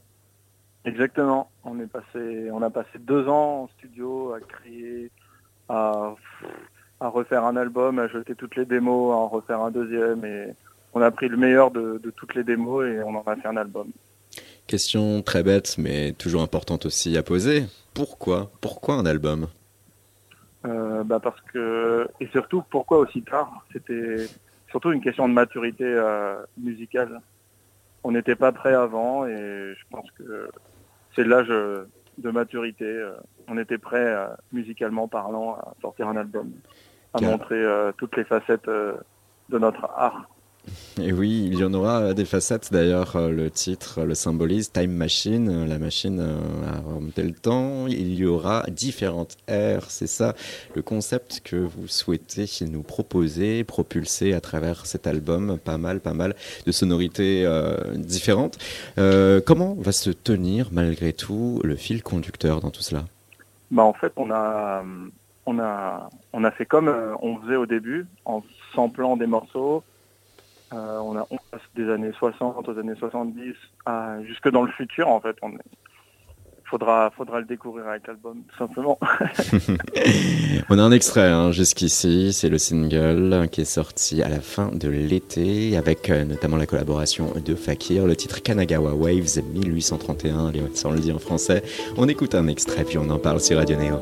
[0.86, 1.50] Exactement.
[1.64, 5.12] On est passé, on a passé deux ans en studio à créer,
[5.70, 6.16] à,
[7.00, 10.54] à refaire un album, à jeter toutes les démos, à en refaire un deuxième et
[10.94, 13.48] on a pris le meilleur de, de toutes les démos et on en a fait
[13.48, 13.88] un album.
[14.68, 17.66] Question très bête, mais toujours importante aussi à poser.
[17.94, 18.52] Pourquoi?
[18.62, 19.48] Pourquoi un album?
[20.66, 23.66] Euh, bah parce que et surtout pourquoi aussi tard?
[23.74, 24.28] C'était
[24.70, 27.20] surtout une question de maturité euh, musicale.
[28.04, 30.50] On n'était pas prêt avant et je pense que
[31.16, 32.86] c'est l'âge de maturité.
[32.86, 33.12] euh,
[33.48, 36.52] On était prêt euh, musicalement parlant à sortir un album,
[37.14, 37.62] à Car- montrer
[37.98, 40.30] toutes les facettes de notre art.
[41.02, 43.16] Et oui, il y en aura euh, des facettes d'ailleurs.
[43.16, 47.88] euh, Le titre euh, le symbolise Time Machine, la machine à remonter le temps.
[47.88, 49.90] Il y aura différentes ères.
[49.90, 50.36] C'est ça
[50.76, 55.58] le concept que vous souhaitez nous proposer, propulser à travers cet album.
[55.58, 57.48] Pas mal, pas mal de sonorités
[57.96, 58.58] différentes.
[59.46, 63.06] Comment va se tenir malgré tout le fil conducteur dans tout cela?
[63.72, 64.84] Bah en fait on a
[65.46, 68.44] on a on a fait comme on faisait au début en
[68.76, 69.84] samplant des morceaux.
[70.74, 73.56] Euh, on passe des années 60 aux années 70
[73.86, 75.36] à jusque dans le futur en fait.
[75.42, 75.52] On
[76.64, 78.98] faudra faudra le découvrir avec l'album tout simplement.
[80.70, 84.70] On a un extrait hein, jusqu'ici, c'est le single qui est sorti à la fin
[84.74, 90.64] de l'été avec euh, notamment la collaboration de Fakir, le titre Kanagawa Waves 1831, allez,
[90.74, 91.64] ça on le dit en français.
[91.98, 94.00] On écoute un extrait puis on en parle sur Radio Neo.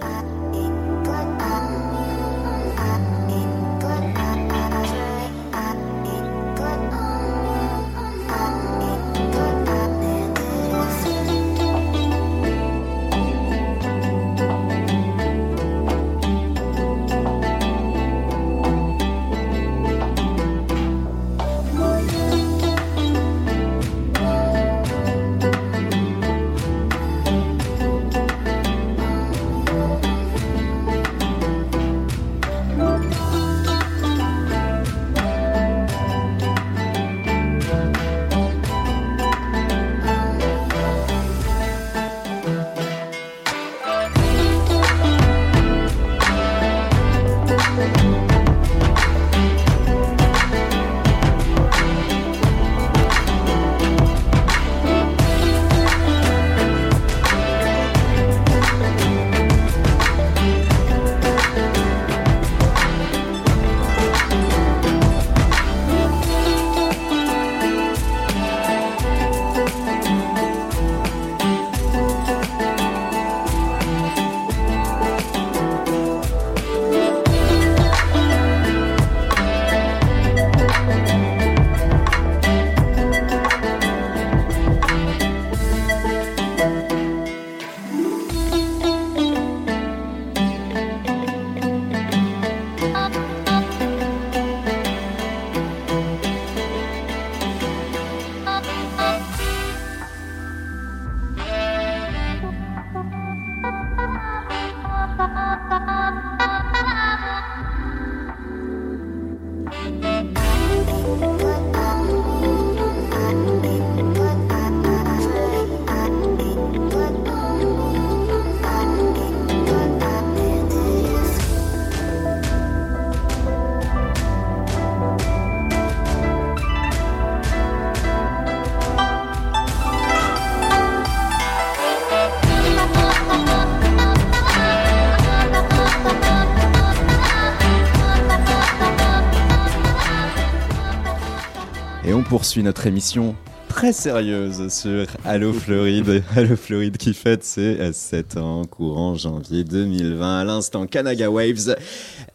[142.50, 143.36] Poursuit notre émission
[143.68, 146.24] très sérieuse sur Allo Floride.
[146.36, 150.40] Allo Floride qui fête ses 7 ans courant janvier 2020.
[150.40, 151.76] À l'instant, Kanaga Waves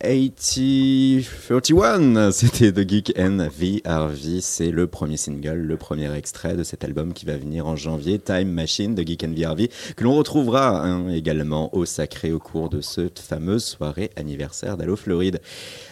[0.04, 2.30] 8031.
[2.32, 4.40] C'était The Geek and VRV.
[4.40, 8.18] C'est le premier single, le premier extrait de cet album qui va venir en janvier.
[8.18, 12.68] Time Machine de Geek and VRV que l'on retrouvera hein, également au sacré au cours
[12.68, 15.40] de cette fameuse soirée anniversaire d'Allo Floride.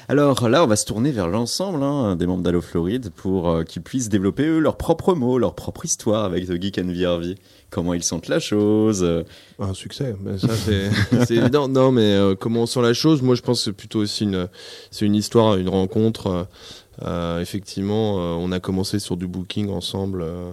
[0.08, 3.64] Alors là, on va se tourner vers l'ensemble hein, des membres d'Allo Floride pour euh,
[3.64, 7.36] qu'ils puissent développer eux leurs propres mots, leur propre histoire avec The Geek and VRV.
[7.72, 9.02] Comment ils sentent la chose.
[9.02, 9.24] euh,
[9.58, 10.90] Un succès, mais ça c'est
[11.34, 11.66] évident.
[11.68, 14.24] Non, mais euh, comment on sent la chose Moi, je pense que c'est plutôt aussi
[14.24, 14.46] une,
[14.90, 16.46] c'est une histoire, une rencontre.
[17.02, 20.52] euh, effectivement, euh, on a commencé sur du booking ensemble euh,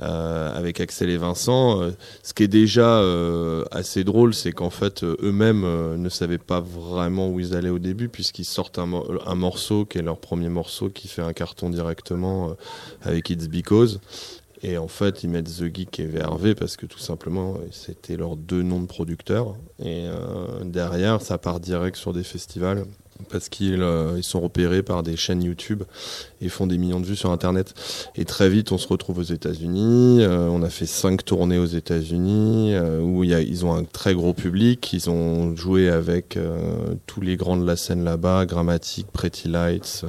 [0.00, 1.82] euh, avec Axel et Vincent.
[2.22, 6.60] Ce qui est déjà euh, assez drôle, c'est qu'en fait, eux-mêmes euh, ne savaient pas
[6.60, 10.16] vraiment où ils allaient au début, puisqu'ils sortent un, mo- un morceau qui est leur
[10.18, 12.54] premier morceau qui fait un carton directement euh,
[13.02, 14.00] avec It's Because.
[14.64, 18.34] Et en fait, ils mettent The Geek et VRV parce que tout simplement, c'était leurs
[18.34, 19.56] deux noms de producteurs.
[19.78, 22.86] Et euh, derrière, ça part direct sur des festivals
[23.30, 25.82] parce qu'ils euh, sont repérés par des chaînes YouTube
[26.40, 27.74] et font des millions de vues sur Internet.
[28.16, 30.24] Et très vite, on se retrouve aux États-Unis.
[30.24, 34.94] euh, on a fait cinq tournées aux États-Unis où ils ont un très gros public.
[34.94, 36.38] Ils ont joué avec
[37.06, 40.06] tous les grands de la scène là-bas, Grammatic, Pretty Lights.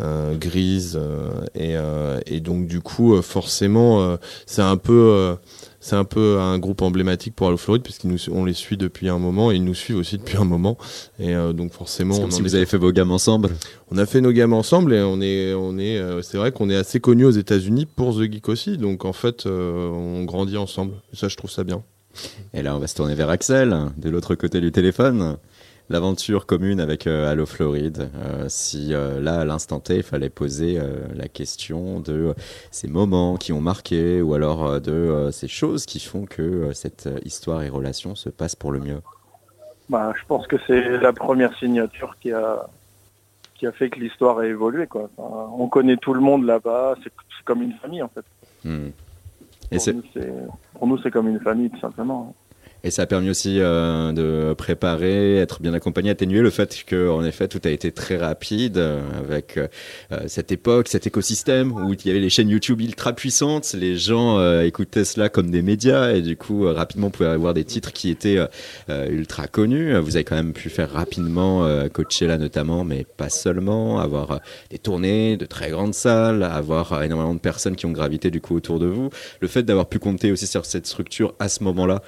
[0.00, 5.36] Euh, grise euh, et, euh, et donc du coup forcément c'est un peu
[5.80, 9.08] c'est un peu un groupe emblématique pour Allo Floride puisqu'on nous on les suit depuis
[9.08, 10.78] un moment et ils nous suivent aussi depuis un moment
[11.18, 13.50] et euh, donc forcément C'est on comme si vous est- avez fait vos gammes ensemble.
[13.90, 16.70] on a fait nos gammes ensemble et on est on est euh, c'est vrai qu'on
[16.70, 20.56] est assez connus aux États-Unis pour The Geek aussi donc en fait euh, on grandit
[20.56, 21.82] ensemble et ça je trouve ça bien
[22.54, 25.36] Et là, on va se tourner vers Axel, de l'autre côté du téléphone.
[25.90, 28.08] L'aventure commune avec euh, Allo Floride.
[28.16, 32.34] Euh, si euh, là, à l'instant T, il fallait poser euh, la question de
[32.70, 37.62] ces moments qui ont marqué ou alors de ces choses qui font que cette histoire
[37.62, 39.00] et relation se passent pour le mieux.
[39.90, 42.66] Bah, je pense que c'est la première signature qui a
[43.54, 44.86] qui a fait que l'histoire a évolué.
[44.86, 45.10] Quoi.
[45.16, 47.12] Enfin, on connaît tout le monde là-bas, c'est
[47.44, 48.24] comme une famille en fait.
[48.64, 48.88] Hmm.
[49.70, 50.02] Et, Pour nous,
[50.72, 52.34] pour nous, c'est comme une famille tout simplement.
[52.84, 57.08] Et ça a permis aussi euh, de préparer, être bien accompagné, atténuer le fait que,
[57.08, 59.68] en effet, tout a été très rapide euh, avec euh,
[60.26, 64.38] cette époque, cet écosystème où il y avait les chaînes YouTube ultra puissantes, les gens
[64.60, 68.10] écoutaient cela comme des médias et du coup, rapidement, on pouvait avoir des titres qui
[68.10, 68.38] étaient
[69.08, 69.96] ultra connus.
[69.98, 75.36] Vous avez quand même pu faire rapidement Coachella notamment, mais pas seulement, avoir des tournées
[75.36, 78.86] de très grandes salles, avoir énormément de personnes qui ont gravité du coup autour de
[78.86, 79.08] vous.
[79.40, 82.02] Le fait d'avoir pu compter aussi sur cette structure à ce moment-là,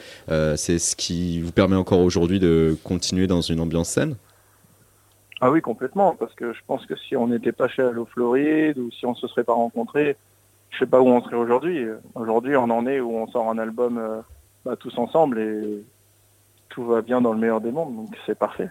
[0.66, 4.16] c'est ce qui vous permet encore aujourd'hui de continuer dans une ambiance saine
[5.40, 8.76] Ah oui, complètement, parce que je pense que si on n'était pas chez Allo Floride
[8.78, 10.16] ou si on se serait pas rencontrés,
[10.70, 11.86] je sais pas où on serait aujourd'hui.
[12.16, 14.20] Aujourd'hui, on en est où on sort un album euh,
[14.64, 15.84] bah, tous ensemble et
[16.68, 18.70] tout va bien dans le meilleur des mondes, donc c'est parfait.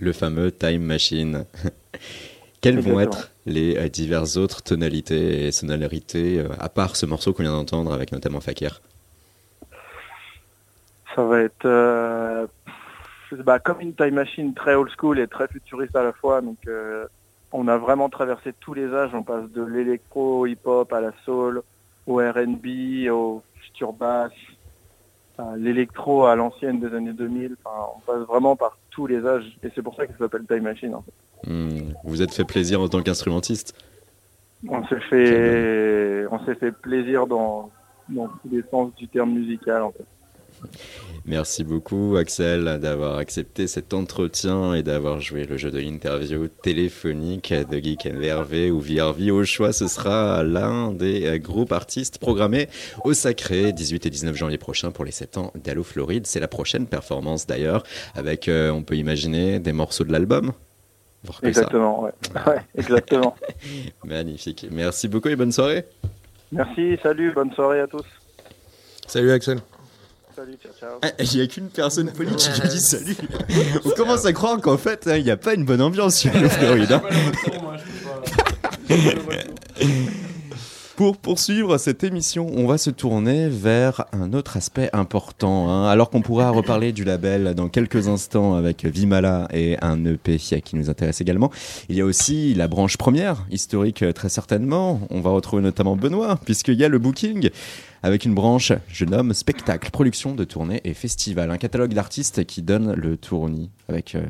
[0.00, 1.44] Le fameux Time Machine.
[2.60, 7.32] Quelles vont être les euh, diverses autres tonalités et sonorités, euh, à part ce morceau
[7.32, 8.80] qu'on vient d'entendre avec notamment Fakir?
[11.16, 12.46] Ça va être euh,
[13.44, 16.42] bah, comme une time machine très old school et très futuriste à la fois.
[16.42, 17.06] Donc, euh,
[17.52, 19.14] on a vraiment traversé tous les âges.
[19.14, 21.62] On passe de l'électro, au hip-hop, à la soul,
[22.06, 24.30] au R&B, au future bass,
[25.38, 27.56] à l'électro à l'ancienne des années 2000.
[27.64, 29.56] Enfin, on passe vraiment par tous les âges.
[29.62, 30.94] Et c'est pour ça que ça s'appelle time machine.
[30.94, 31.50] En fait.
[31.50, 33.74] Hmm, Vous vous êtes fait plaisir en tant qu'instrumentiste?
[34.68, 37.70] On s'est fait, on s'est fait plaisir dans,
[38.10, 39.82] dans tous les sens du terme musical.
[39.82, 40.04] En fait.
[41.24, 47.52] Merci beaucoup Axel d'avoir accepté cet entretien et d'avoir joué le jeu de l'interview téléphonique
[47.52, 49.72] de Geek and VRV ou VRV au choix.
[49.72, 52.68] Ce sera l'un des groupes artistes programmés
[53.04, 56.26] au Sacré 18 et 19 janvier prochain pour les 7 ans d'Allo Floride.
[56.28, 57.82] C'est la prochaine performance d'ailleurs
[58.14, 60.52] avec, euh, on peut imaginer, des morceaux de l'album?
[61.42, 62.12] Exactement, ouais.
[62.46, 62.60] ouais.
[62.76, 63.34] Exactement.
[64.04, 64.66] Magnifique.
[64.70, 65.84] Merci beaucoup et bonne soirée.
[66.52, 68.04] Merci, salut, bonne soirée à tous.
[69.06, 69.58] salut Axel
[70.36, 70.98] Salut, ciao, ciao.
[71.02, 73.16] Ah, Il n'y a qu'une personne polie qui lui dit salut.
[73.86, 76.32] On commence à croire qu'en fait, hein, il n'y a pas une bonne ambiance sur
[76.38, 76.92] le Floride.
[76.92, 77.02] hein.
[80.96, 85.68] Pour poursuivre cette émission, on va se tourner vers un autre aspect important.
[85.70, 85.86] hein.
[85.88, 90.74] Alors qu'on pourra reparler du label dans quelques instants avec Vimala et un EP qui
[90.76, 91.50] nous intéresse également,
[91.90, 95.00] il y a aussi la branche première, historique très certainement.
[95.10, 97.50] On va retrouver notamment Benoît, puisqu'il y a le booking.
[98.02, 101.50] Avec une branche, je nomme spectacle, production de tournée et festival.
[101.50, 104.22] Un catalogue d'artistes qui donne le tournis avec euh,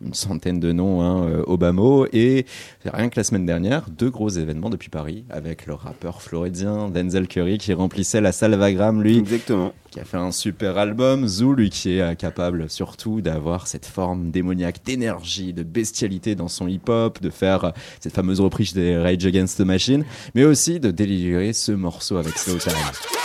[0.00, 2.06] une centaine de noms hein, euh, mot.
[2.12, 2.46] Et
[2.84, 7.28] rien que la semaine dernière, deux gros événements depuis Paris avec le rappeur floridien Denzel
[7.28, 9.18] Curry qui remplissait la salle Vagram, lui.
[9.18, 9.72] Exactement.
[9.90, 11.26] Qui a fait un super album.
[11.26, 16.48] Zou, lui, qui est euh, capable surtout d'avoir cette forme démoniaque d'énergie, de bestialité dans
[16.48, 20.04] son hip-hop, de faire cette fameuse reprise des Rage Against the Machine,
[20.34, 22.72] mais aussi de délivrer ce morceau avec Slow Time.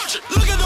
[0.08, 0.57] Look at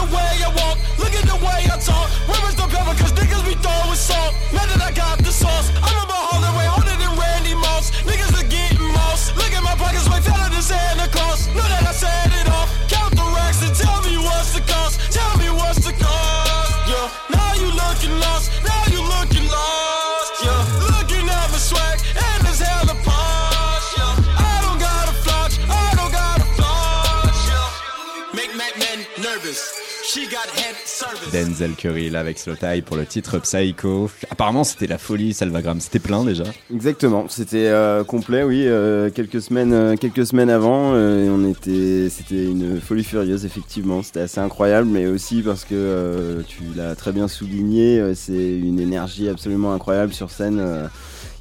[31.32, 34.10] Denzel Curry là avec Slow Time pour le titre Psycho.
[34.30, 36.44] Apparemment c'était la folie Salvagram, c'était plein déjà.
[36.72, 38.64] Exactement, c'était euh, complet, oui.
[38.66, 43.44] euh, quelques semaines, euh, quelques semaines avant, euh, et on était, c'était une folie furieuse,
[43.44, 44.02] effectivement.
[44.02, 48.32] C'était assez incroyable, mais aussi parce que euh, tu l'as très bien souligné, euh, c'est
[48.58, 50.58] une énergie absolument incroyable sur scène.
[50.60, 50.86] euh,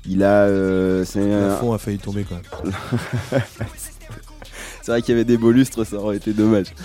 [0.07, 2.73] il a, euh, c'est Le un- fond a failli tomber quand même.
[4.81, 6.67] C'est vrai qu'il y avait des beaux lustres, ça aurait été dommage.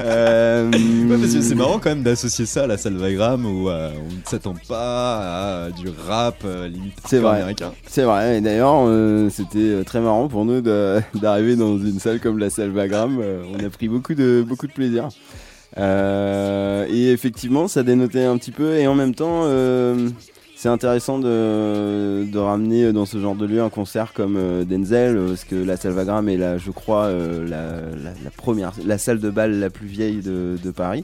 [0.00, 3.90] Euh, Ouais, parce que c'est marrant quand même d'associer ça à la Salvagram où euh,
[3.98, 7.36] on ne s'attend pas à du rap euh, limite C'est vrai.
[7.38, 7.72] américain.
[7.86, 8.38] C'est vrai.
[8.38, 10.60] Et d'ailleurs, euh, c'était euh, très marrant pour nous
[11.14, 13.18] d'arriver dans une salle comme la salle Vagram.
[13.20, 15.08] Euh, on a pris beaucoup de, beaucoup de plaisir.
[15.78, 18.76] Euh, et effectivement, ça dénotait un petit peu.
[18.76, 20.08] Et en même temps, euh,
[20.62, 25.16] c'est intéressant de, de ramener dans ce genre de lieu un concert comme euh, Denzel,
[25.16, 28.72] euh, parce que la salle Vagram est, la, je crois, euh, la, la- la première,
[28.84, 31.02] la salle de bal la plus vieille de, de Paris.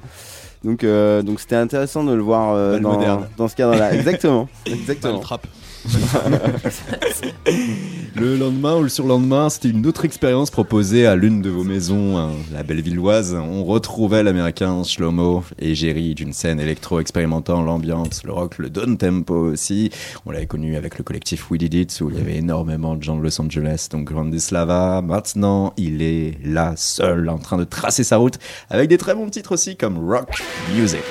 [0.63, 2.91] Donc, euh, donc c'était intéressant de le voir dans,
[3.39, 3.95] dans ce cadre-là.
[3.95, 5.21] Exactement, exactement.
[5.21, 5.47] trap.
[8.17, 12.17] Le lendemain ou le surlendemain, c'était une autre expérience proposée à l'une de vos maisons,
[12.17, 13.35] hein, la Bellevilloise.
[13.35, 18.97] On retrouvait l'américain Shlomo et Jerry d'une scène électro expérimentant l'ambiance, le rock, le down
[18.97, 19.91] tempo aussi.
[20.25, 23.03] On l'avait connu avec le collectif We Did It où il y avait énormément de
[23.03, 25.03] gens de Los Angeles, donc Grandislava.
[25.03, 28.39] Maintenant, il est là seul en train de tracer sa route
[28.71, 30.43] avec des très bons titres aussi comme Rock
[30.75, 31.03] Music.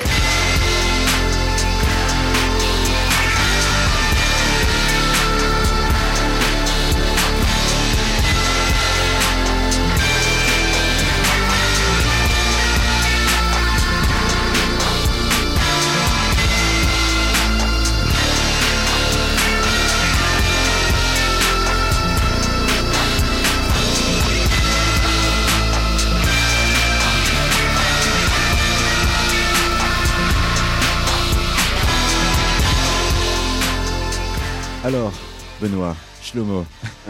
[34.85, 35.11] Alors,
[35.59, 36.63] Benoît, Shlomo.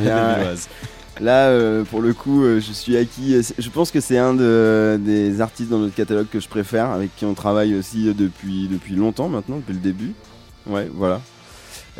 [1.19, 3.36] Là, euh, pour le coup, euh, je suis acquis.
[3.57, 7.13] Je pense que c'est un de- des artistes dans notre catalogue que je préfère, avec
[7.17, 10.13] qui on travaille aussi depuis, depuis longtemps maintenant, depuis le début.
[10.67, 11.19] Ouais, voilà.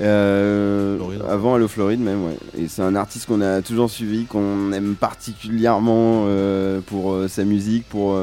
[0.02, 0.98] Euh,
[1.30, 2.38] avant Allo Floride même, ouais.
[2.58, 7.84] Et c'est un artiste qu'on a toujours suivi, qu'on aime particulièrement euh, pour sa musique,
[7.90, 8.18] pour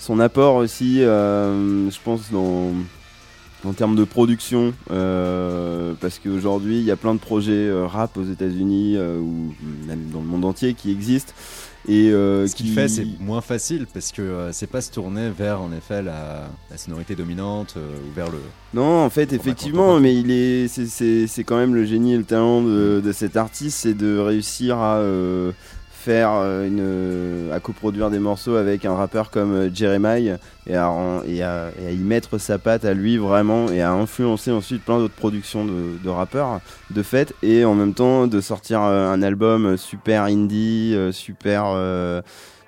[0.00, 2.72] son apport aussi, je pense, dans,
[3.64, 8.16] en termes de production, euh, parce qu'aujourd'hui il y a plein de projets euh, rap
[8.16, 9.54] aux États-Unis euh, ou
[9.86, 11.32] même dans le monde entier qui existent.
[11.86, 14.90] Et euh, Ce qu'il qui fait, c'est moins facile parce que euh, c'est pas se
[14.90, 18.38] tourner vers en effet la, la sonorité dominante euh, ou vers le.
[18.72, 22.62] Non, en fait, effectivement, mais il est, c'est- quand même le génie et le talent
[22.62, 24.96] de, de cet artiste, c'est de réussir à
[26.04, 30.36] faire euh, une, euh, à coproduire des morceaux avec un rappeur comme euh, Jeremiah
[30.66, 35.14] et à, y mettre sa patte à lui vraiment et à influencer ensuite plein d'autres
[35.14, 40.96] productions de, rappeurs de fait et en même temps de sortir un album super indie,
[41.12, 41.76] super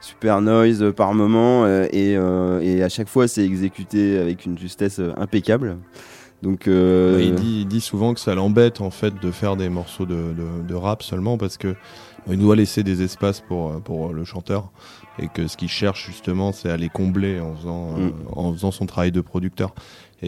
[0.02, 5.78] super noise par moment et, à chaque fois c'est exécuté avec une justesse impeccable.
[6.42, 11.02] Donc il, dit, souvent que ça l'embête en fait de faire des morceaux de, rap
[11.02, 11.74] seulement parce que
[12.28, 14.70] il doit laisser des espaces pour, euh, pour le chanteur
[15.18, 18.12] et que ce qu'il cherche justement c'est à les combler en faisant, euh, Mm.
[18.32, 19.74] en faisant son travail de producteur.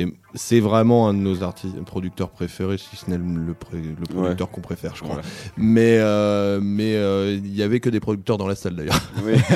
[0.00, 4.06] Et c'est vraiment un de nos artistes, producteurs préférés, si ce n'est le, pré- le
[4.14, 5.16] producteur qu'on préfère, je crois.
[5.16, 5.22] Ouais.
[5.56, 9.00] Mais euh, mais euh, il y avait que des producteurs dans la salle d'ailleurs.
[9.24, 9.32] Oui,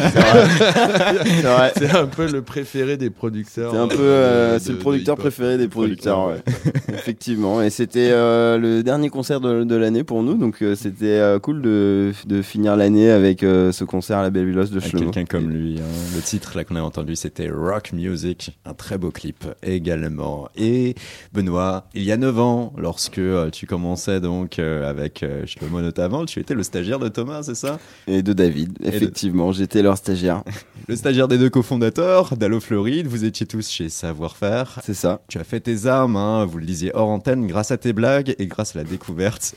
[1.76, 3.72] c'est un peu le préféré des producteurs.
[3.72, 6.43] C'est un peu, euh, euh, c'est le producteur préféré des producteurs, ouais.
[6.88, 7.62] effectivement.
[7.62, 11.38] Et c'était euh, le dernier concert de, de l'année pour nous, donc euh, c'était euh,
[11.38, 15.24] cool de, de finir l'année avec euh, ce concert à la Bellevilloise de quelqu'un quelqu'un
[15.24, 15.78] comme lui.
[15.78, 15.84] hein.
[16.16, 20.32] Le titre là qu'on a entendu, c'était Rock Music, un très beau clip également.
[20.57, 20.95] Et
[21.33, 25.80] Benoît, il y a 9 ans, lorsque euh, tu commençais donc euh, avec euh, Shlomo
[25.80, 27.78] notamment, tu étais le stagiaire de Thomas, c'est ça?
[28.07, 30.43] Et de David, Et de- effectivement, j'étais leur stagiaire.
[30.89, 34.80] Le stagiaire des deux cofondateurs d'Allo Floride, vous étiez tous chez Savoir-Faire.
[34.85, 35.20] C'est ça.
[35.28, 38.35] Tu as fait tes armes, hein, vous le disiez hors antenne, grâce à tes blagues
[38.41, 39.55] et grâce à la découverte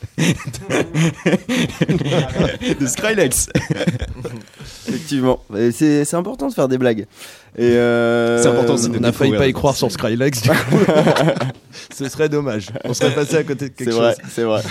[2.78, 3.48] de, Skrillex.
[4.88, 5.40] Effectivement.
[5.72, 7.06] C'est important de faire des blagues.
[7.58, 10.48] Et euh, C'est important aussi de On n'a failli pas y croire sur Skrillex, du
[10.50, 10.54] coup.
[11.94, 12.68] Ce serait dommage.
[12.84, 14.00] On serait passé à côté de quelque C'est chose.
[14.00, 14.62] vrai, c'est vrai.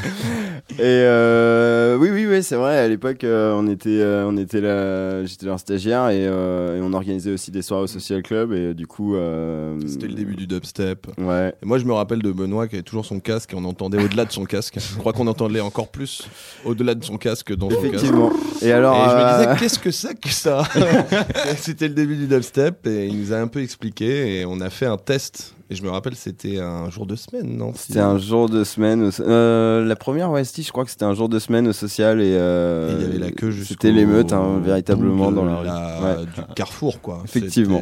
[0.78, 2.78] Et euh, oui, oui, oui, c'est vrai.
[2.78, 6.82] À l'époque, euh, on était, euh, on était là, j'étais leur stagiaire et, euh, et
[6.82, 9.16] on organisait aussi des soirées au social club et euh, du coup.
[9.16, 11.08] euh, C'était le début du dubstep.
[11.20, 11.54] Ouais.
[11.62, 14.04] Et moi, je me rappelle de Benoît qui avait toujours son casque et on entendait
[14.04, 14.76] au-delà de son casque.
[14.80, 16.28] Je crois qu'on entendait encore plus
[16.66, 17.86] au-delà de son casque que dans son casque.
[17.94, 18.32] Effectivement.
[18.62, 18.96] Et alors.
[18.96, 20.64] et je me disais, qu'est-ce que c'est que ça?
[21.58, 24.70] C'était le début du dubstep et il nous a un peu expliqué et on a
[24.70, 25.54] fait un test.
[25.70, 27.74] Et je me rappelle, c'était un jour de semaine, non?
[27.76, 29.04] C'était un jour de semaine.
[29.10, 32.22] au- euh, la première, si, je crois que c'était un jour de semaine au social
[32.22, 32.36] et.
[32.38, 35.66] euh, Et il y avait la queue C'était l'émeute, hein, véritablement, dans la rue.
[35.66, 36.26] la- Ouais.
[36.26, 37.22] du carrefour, quoi.
[37.26, 37.82] Effectivement.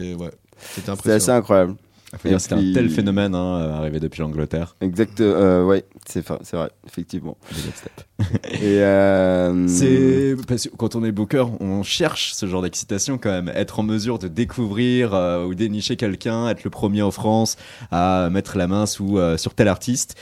[0.76, 1.76] C'était ouais, assez incroyable.
[2.18, 4.76] Faut dire, Et C'était puis- un tel phénomène hein, euh, arrivé depuis l'Angleterre.
[4.82, 7.38] Exact, euh, ouais, c'est vrai, effectivement.
[8.54, 13.30] Et euh, C'est parce que quand on est booker, on cherche ce genre d'excitation quand
[13.32, 17.58] même, être en mesure de découvrir euh, ou dénicher quelqu'un, être le premier en France
[17.92, 20.16] à mettre la main sous sur tel artiste.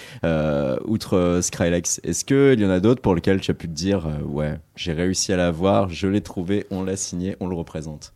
[0.86, 3.74] Outre Skrillex, est-ce que il y en a d'autres pour lesquels tu as pu te
[3.74, 8.14] dire ouais, j'ai réussi à l'avoir, je l'ai trouvé, on l'a signé, on le représente?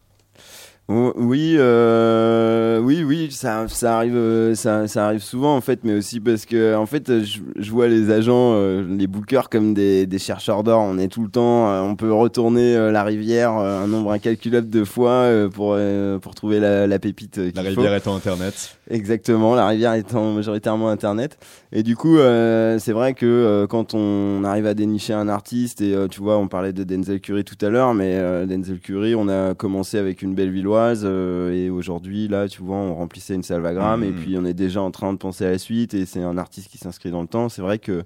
[0.88, 5.80] Oh, Oui, euh, oui, oui, ça, ça arrive, euh, ça, ça arrive souvent en fait,
[5.84, 9.74] mais aussi parce que en fait, je, je vois les agents, euh, les bookers comme
[9.74, 10.82] des, des chercheurs d'or.
[10.82, 14.12] On est tout le temps, euh, on peut retourner euh, la rivière euh, un nombre
[14.12, 17.38] incalculable de fois euh, pour euh, pour trouver la, la pépite.
[17.38, 17.70] La faut.
[17.70, 18.78] rivière étant Internet.
[18.88, 21.40] Exactement, la rivière étant majoritairement Internet.
[21.78, 25.82] Et du coup, euh, c'est vrai que euh, quand on arrive à dénicher un artiste,
[25.82, 28.80] et euh, tu vois, on parlait de Denzel Curry tout à l'heure, mais euh, Denzel
[28.80, 32.96] Curry, on a commencé avec une belle villoise, euh, et aujourd'hui, là, tu vois, on
[32.96, 34.08] remplissait une salvagram, Mhm.
[34.08, 36.38] et puis on est déjà en train de penser à la suite, et c'est un
[36.38, 37.50] artiste qui s'inscrit dans le temps.
[37.50, 38.04] C'est vrai que,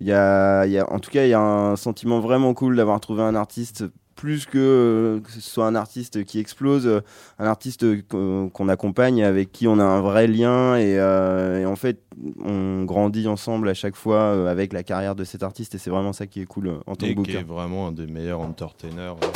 [0.00, 2.54] il y a, il y a, en tout cas, il y a un sentiment vraiment
[2.54, 3.84] cool d'avoir trouvé un artiste
[4.14, 7.00] plus que, euh, que ce soit un artiste qui explose, euh,
[7.38, 11.66] un artiste qu'on qu'on accompagne, avec qui on a un vrai lien et, euh, et
[11.66, 12.00] en fait
[12.44, 15.90] on grandit ensemble à chaque fois euh, avec la carrière de cet artiste et c'est
[15.90, 18.06] vraiment ça qui est cool euh, en tant que et qui est vraiment un des
[18.06, 19.26] meilleurs entertainers euh,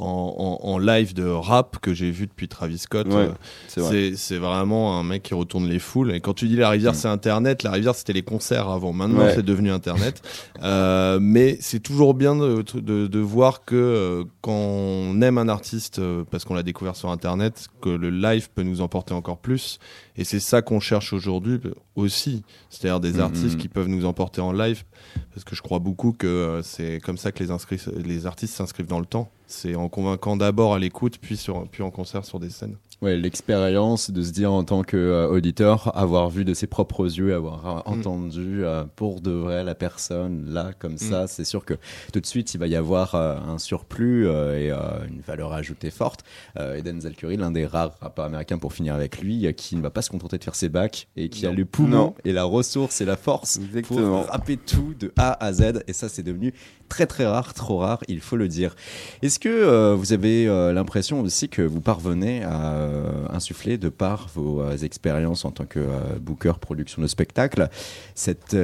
[0.00, 3.06] en, en- en live de rap que j'ai vu depuis Travis Scott.
[3.08, 3.28] Ouais, Euh,
[3.68, 3.90] c'est vrai.
[3.90, 6.12] c'est c'est vraiment un mec qui retourne les foules.
[6.12, 8.92] Et quand tu dis la rivière, c'est Internet, la rivière, c'était les concerts avant.
[8.92, 9.34] Maintenant, Ouais.
[9.34, 10.22] c'est devenu Internet.
[10.62, 15.48] Euh, mais c'est toujours bien de, de, de voir que euh, quand on aime un
[15.48, 19.38] artiste euh, parce qu'on l'a découvert sur Internet, que le live peut nous emporter encore
[19.38, 19.78] plus.
[20.18, 21.58] Et c'est ça qu'on cherche aujourd'hui
[21.96, 22.42] aussi.
[22.68, 23.20] C'est-à-dire des Mhm.
[23.20, 24.84] artistes qui peuvent nous emporter en live.
[25.32, 29.06] Parce que je crois beaucoup que c'est comme ça que les artistes s'inscrivent dans le
[29.06, 29.30] temps.
[29.52, 32.76] C'est en convainquant d'abord à l'écoute, puis, sur, puis en concert sur des scènes.
[33.02, 37.66] Ouais, l'expérience de se dire en tant qu'auditeur, avoir vu de ses propres yeux, avoir
[37.66, 37.98] euh, Mm.
[37.98, 40.98] entendu euh, pour de vrai la personne là, comme Mm.
[40.98, 41.74] ça, c'est sûr que
[42.12, 45.52] tout de suite il va y avoir euh, un surplus euh, et euh, une valeur
[45.54, 46.24] ajoutée forte.
[46.58, 49.76] Euh, et Denzel Curry, l'un des rares rappeurs américains pour finir avec lui, euh, qui
[49.76, 52.14] ne va pas se contenter de faire ses bacs et qui a le poumon Non.
[52.24, 54.22] et la ressource et la force Exactement.
[54.22, 55.82] pour rapper tout de A à Z.
[55.88, 56.52] Et ça, c'est devenu
[56.90, 58.74] très très rare, trop rare, il faut le dire.
[59.22, 63.88] Est-ce que euh, vous avez euh, l'impression aussi que vous parvenez à euh, insuffler, de
[63.88, 65.80] par vos expériences en tant que
[66.20, 67.68] booker production de spectacle,
[68.14, 68.56] cette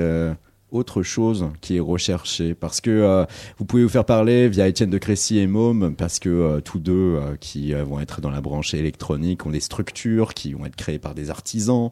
[0.72, 3.24] autre chose qui est recherchée parce que euh,
[3.58, 6.80] vous pouvez vous faire parler via Étienne de Crécy et Môme parce que euh, tous
[6.80, 10.76] deux euh, qui vont être dans la branche électronique ont des structures qui vont être
[10.76, 11.90] créées par des artisans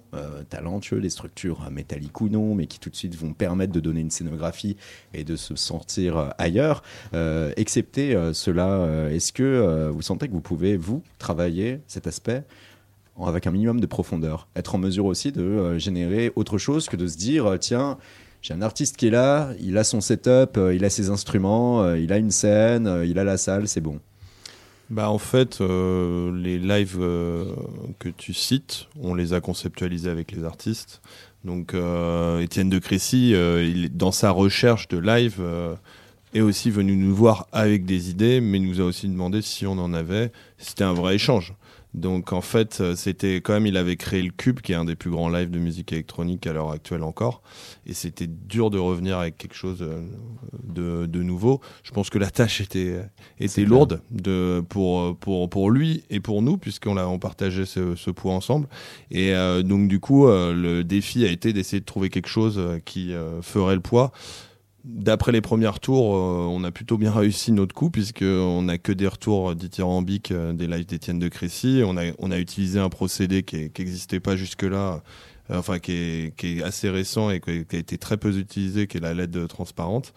[0.49, 4.01] talentueux, des structures métalliques ou non, mais qui tout de suite vont permettre de donner
[4.01, 4.77] une scénographie
[5.13, 6.83] et de se sentir ailleurs.
[7.57, 12.45] Excepté cela, est-ce que vous sentez que vous pouvez, vous, travailler cet aspect
[13.21, 14.49] avec un minimum de profondeur?
[14.57, 17.99] Être en mesure aussi de générer autre chose que de se dire, tiens,
[18.45, 21.83] j'ai un artiste qui est là, il a son setup, euh, il a ses instruments,
[21.83, 24.01] euh, il a une scène, euh, il a la salle, c'est bon.
[24.91, 31.01] Bah en fait, les lives que tu cites, on les a conceptualisés avec les artistes.
[31.43, 31.75] Donc
[32.43, 35.43] Étienne de Crécy, il, dans sa recherche de live,
[36.35, 39.79] est aussi venu nous voir avec des idées, mais nous a aussi demandé si on
[39.79, 40.33] en avait.
[40.59, 41.55] C'était un vrai échange.
[41.95, 44.85] Donc en fait, euh, c'était quand même, il avait créé le Cube, qui est un
[44.85, 47.43] des plus grands lives de musique électronique à l'heure actuelle encore.
[47.87, 50.05] Et c'était dur de revenir avec quelque chose euh,
[50.65, 51.61] de, de nouveau.
[51.85, 53.01] Je pense que la tâche était,
[53.39, 58.11] était lourde de, pour, pour, pour lui et pour nous, puisqu'on on partageait ce, ce
[58.11, 58.67] poids ensemble.
[59.11, 62.61] Et euh, donc du coup, euh, le défi a été d'essayer de trouver quelque chose
[62.85, 64.13] qui euh, ferait le poids.
[64.85, 68.93] D'après les premiers retours, euh, on a plutôt bien réussi notre coup puisqu'on n'a que
[68.93, 71.81] des retours dithyrambiques euh, des lives d'Étienne de Crécy.
[71.87, 75.03] On a, utilisé un procédé qui n'existait pas jusque-là,
[75.51, 75.93] euh, enfin qui
[76.39, 80.13] est, assez récent et qui a été très peu utilisé, qui est la LED transparente.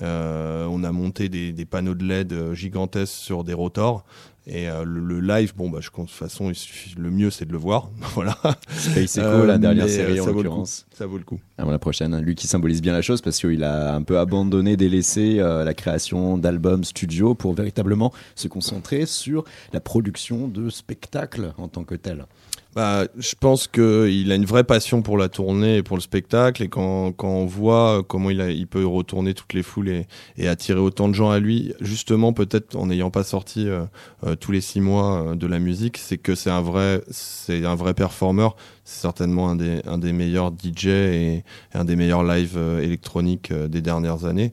[0.00, 4.04] On a monté des panneaux de LED gigantesques sur des rotors.
[4.46, 7.10] Et euh, le, le live, bon, bah, je compte de toute façon, il suffit, le
[7.10, 7.90] mieux c'est de le voir.
[8.14, 8.36] voilà.
[8.70, 10.86] Space Echo, la dernière série, euh, en l'occurrence.
[10.92, 11.38] Ça vaut le coup.
[11.58, 14.76] Avant la prochaine, lui qui symbolise bien la chose parce qu'il a un peu abandonné,
[14.76, 21.52] délaissé euh, la création d'albums studio pour véritablement se concentrer sur la production de spectacles
[21.56, 22.26] en tant que tel.
[22.74, 26.62] Bah, je pense qu'il a une vraie passion pour la tournée et pour le spectacle.
[26.62, 30.06] Et quand, quand on voit comment il, a, il peut retourner toutes les foules et,
[30.38, 33.84] et attirer autant de gens à lui, justement, peut-être en n'ayant pas sorti euh,
[34.24, 37.66] euh, tous les six mois euh, de la musique, c'est que c'est un vrai, c'est
[37.66, 38.56] un vrai performeur.
[38.84, 41.44] C'est certainement un des, un des meilleurs DJ et, et
[41.74, 44.52] un des meilleurs live euh, électroniques des dernières années.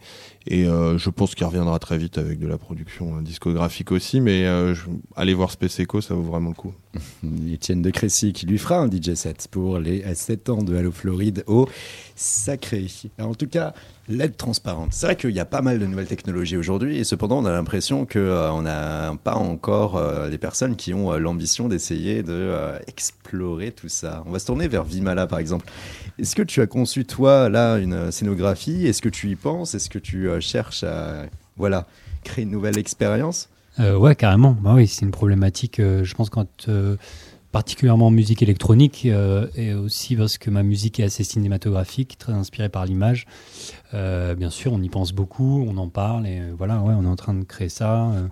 [0.52, 4.20] Et euh, je pense qu'il reviendra très vite avec de la production euh, discographique aussi.
[4.20, 6.74] Mais euh, je- allez voir Space Echo, ça vaut vraiment le coup.
[7.52, 10.92] Étienne de Crécy qui lui fera un DJ set pour les 7 ans de Halo
[10.92, 11.70] Floride au
[12.16, 12.88] Sacré.
[13.20, 13.74] En tout cas,
[14.10, 14.90] l'aide transparente.
[14.92, 17.52] C'est vrai qu'il y a pas mal de nouvelles technologies aujourd'hui et cependant on a
[17.52, 22.52] l'impression que euh, n'a pas encore euh, des personnes qui ont euh, l'ambition d'essayer de
[22.88, 24.24] explorer tout ça.
[24.26, 25.68] On va se tourner vers Vimala par exemple.
[26.18, 28.88] Est-ce que tu as conçu toi là une scénographie?
[28.88, 29.76] Est-ce que tu y penses?
[29.76, 31.86] Est-ce que tu cherches à voilà
[32.24, 33.48] créer une nouvelle expérience?
[33.78, 34.58] Ouais, carrément.
[34.60, 36.68] Bah oui, c'est une problématique, je pense, quand
[37.52, 42.34] particulièrement en musique électronique, euh, et aussi parce que ma musique est assez cinématographique, très
[42.34, 43.26] inspirée par l'image.
[43.94, 47.08] Euh, bien sûr, on y pense beaucoup, on en parle, et voilà, ouais, on est
[47.08, 48.12] en train de créer ça.
[48.12, 48.28] Euh,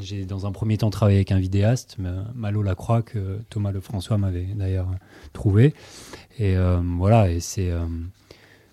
[0.00, 1.98] J'ai dans un premier temps travaillé avec un vidéaste,
[2.34, 4.88] Malo Lacroix, que Thomas Lefrançois m'avait d'ailleurs
[5.32, 5.72] trouvé.
[6.38, 6.56] Et
[6.98, 7.70] voilà, et c'est,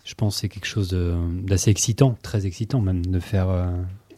[0.04, 0.98] je pense, c'est quelque chose
[1.44, 3.50] d'assez excitant, très excitant même, de faire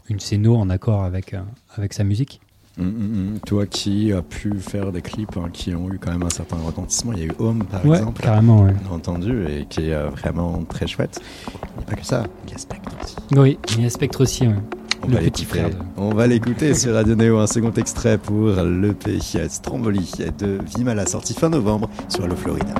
[0.08, 1.36] une scéno en accord avec,
[1.76, 2.40] avec sa musique.
[2.80, 3.40] Hum, hum, hum.
[3.46, 6.58] Toi qui as pu faire des clips hein, qui ont eu quand même un certain
[6.58, 8.74] retentissement, il y a eu Home par Ouais, exemple, carrément, ouais.
[8.92, 11.20] entendu, et qui est euh, vraiment très chouette.
[11.48, 13.16] Il n'y a pas que ça, il y a Spectre aussi.
[13.36, 14.56] Oui, il y a Spectre aussi, ouais.
[15.04, 15.70] On le va petit frère.
[15.70, 19.20] de- On va l'écouter sur Radio Néo, un second extrait pour l'EP
[19.50, 22.74] Stromboli de Vimala, sorti fin novembre sur Hello Florida.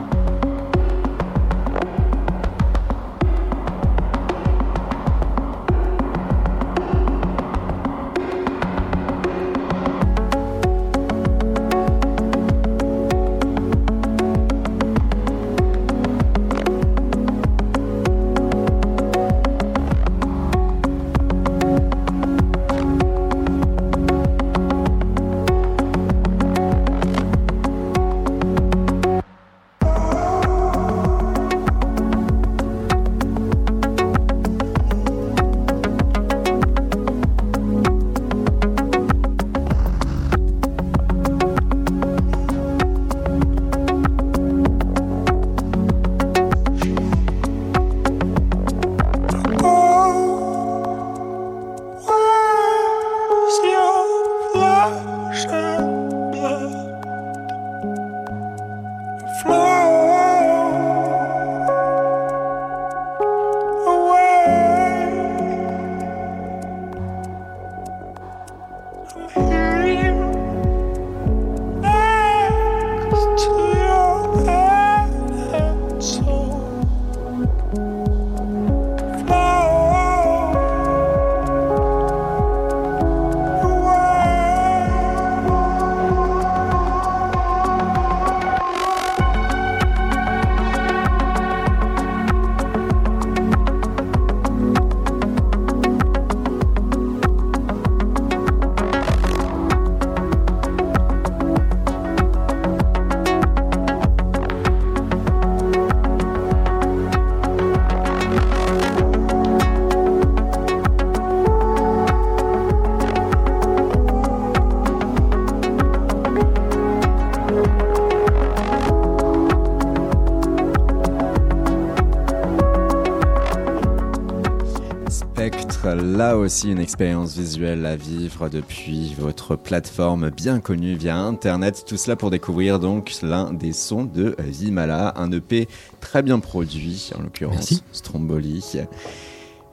[126.38, 131.84] Là aussi une expérience visuelle à vivre depuis votre plateforme bien connue via Internet.
[131.88, 135.68] Tout cela pour découvrir donc l'un des sons de Vimala, un EP
[136.00, 137.82] très bien produit, en l'occurrence.
[137.92, 138.64] Stromboli.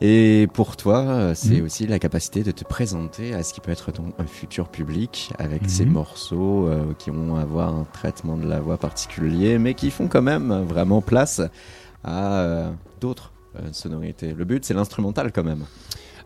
[0.01, 1.65] Et pour toi, c'est Mhm.
[1.67, 5.63] aussi la capacité de te présenter à ce qui peut être ton futur public avec
[5.65, 5.69] Mhm.
[5.69, 10.09] ces morceaux euh, qui vont avoir un traitement de la voix particulier, mais qui font
[10.09, 11.43] quand même vraiment place
[12.03, 12.71] à euh,
[13.03, 14.33] d'autres euh, sonorités.
[14.33, 15.65] Le but, c'est l'instrumental quand même.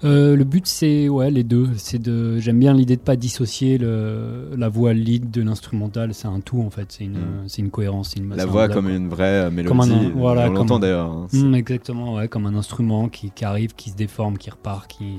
[0.04, 1.68] Euh, le but, c'est ouais, les deux.
[1.76, 2.38] C'est de.
[2.38, 6.14] J'aime bien l'idée de pas dissocier le, la voix lead de l'instrumental.
[6.14, 6.86] C'est un tout en fait.
[6.92, 7.48] C'est une, Mm.
[7.48, 8.14] c'est une cohérence.
[8.14, 9.68] Une, La voix comme une vraie euh, mélodie.
[9.76, 11.10] Comme un- voilà, on l'entend d'ailleurs.
[11.10, 11.26] hein.
[11.32, 15.18] Mm, exactement, ouais, comme un instrument qui, qui arrive, qui se déforme, qui repart, qui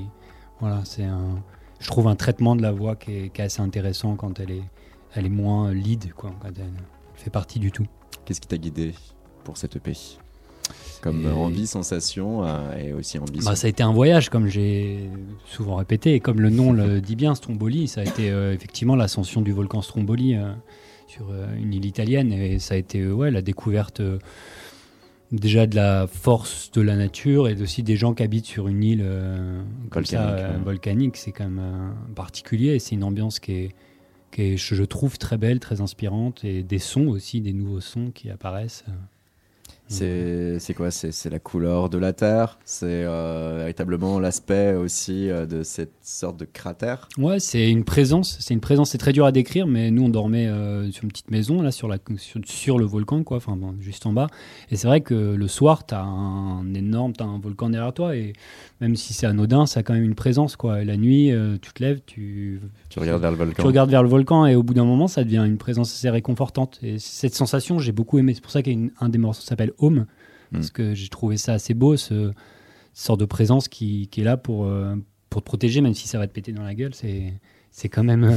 [0.60, 1.42] voilà, c'est un.
[1.78, 4.50] Je trouve un traitement de la voix qui est, qui est assez intéressant quand elle
[4.50, 4.62] est,
[5.14, 6.64] elle est moins lead, quoi, quand elle
[7.14, 7.86] fait partie du tout.
[8.24, 8.94] Qu'est-ce qui t'a guidé
[9.44, 9.92] pour cette EP
[11.00, 13.50] Comme Et- envie, sensation euh, et aussi ambition.
[13.50, 15.08] Bah, ça a été un voyage, comme j'ai
[15.46, 18.96] souvent répété, et comme le nom le dit bien, Stromboli, ça a été euh, effectivement
[18.96, 20.52] l'ascension du volcan Stromboli euh,
[21.06, 24.00] sur une île italienne, et ça a été ouais, la découverte
[25.32, 28.82] déjà de la force de la nature et aussi des gens qui habitent sur une
[28.82, 30.64] île euh, comme ça, Volcanique, euh, ouais.
[30.64, 31.16] volcanique.
[31.16, 33.74] C'est quand même euh, particulier, c'est une ambiance qui est,
[34.32, 38.10] qui est, je trouve, très belle, très inspirante, et des sons aussi, des nouveaux sons
[38.12, 38.84] qui apparaissent.
[40.02, 40.56] Euh.
[40.60, 40.90] C'est quoi?
[40.90, 42.58] C'est c'est la couleur de la Terre?
[42.64, 47.08] C'est euh, véritablement l'aspect aussi euh, de cette sorte de cratère?
[47.18, 48.36] Ouais, c'est une présence.
[48.40, 48.90] C'est une présence.
[48.90, 51.70] C'est très dur à décrire, mais nous on dormait euh, sur une petite maison là
[51.70, 54.28] sur la sur, sur le volcan quoi, enfin bon, juste en bas.
[54.70, 58.32] Et c'est vrai que le soir t'as un énorme, t'as un volcan derrière toi et
[58.80, 60.82] même si c'est anodin, ça a quand même une présence quoi.
[60.82, 63.62] Et la nuit, tu te lèves, tu Tu regardes vers le volcan.
[63.62, 66.10] tu regardes vers le volcan et au bout d'un moment, ça devient une présence assez
[66.10, 66.78] réconfortante.
[66.82, 68.32] Et cette sensation, j'ai beaucoup aimé.
[68.34, 70.06] C'est pour ça qu'un des morceaux s'appelle Home,
[70.52, 72.32] parce que j'ai trouvé ça assez beau, ce
[72.94, 74.94] sorte de présence qui, qui est là pour, euh,
[75.28, 76.94] pour te protéger, même si ça va te péter dans la gueule.
[76.94, 77.32] C'est
[77.72, 78.34] c'est quand même euh,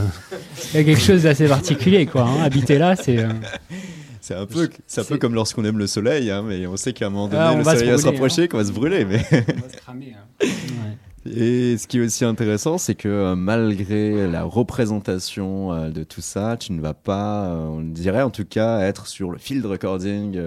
[0.71, 2.21] quelque chose d'assez particulier, quoi.
[2.29, 2.43] hein.
[2.43, 3.29] Habiter là, c'est euh,
[4.21, 6.93] C'est un peu, c'est un peu comme lorsqu'on aime le soleil, hein, mais on sait
[6.93, 8.63] qu'à un moment donné, Ah, on le va se soleil va se rapprocher, qu'on va
[8.63, 9.03] se brûler.
[9.03, 10.13] Mais on va se cramer.
[10.15, 10.27] hein.
[10.45, 10.97] Ouais.
[11.25, 16.21] Et ce qui est aussi intéressant, c'est que euh, malgré la représentation euh, de tout
[16.21, 19.65] ça, tu ne vas pas, euh, on dirait en tout cas, être sur le field
[19.65, 20.37] recording.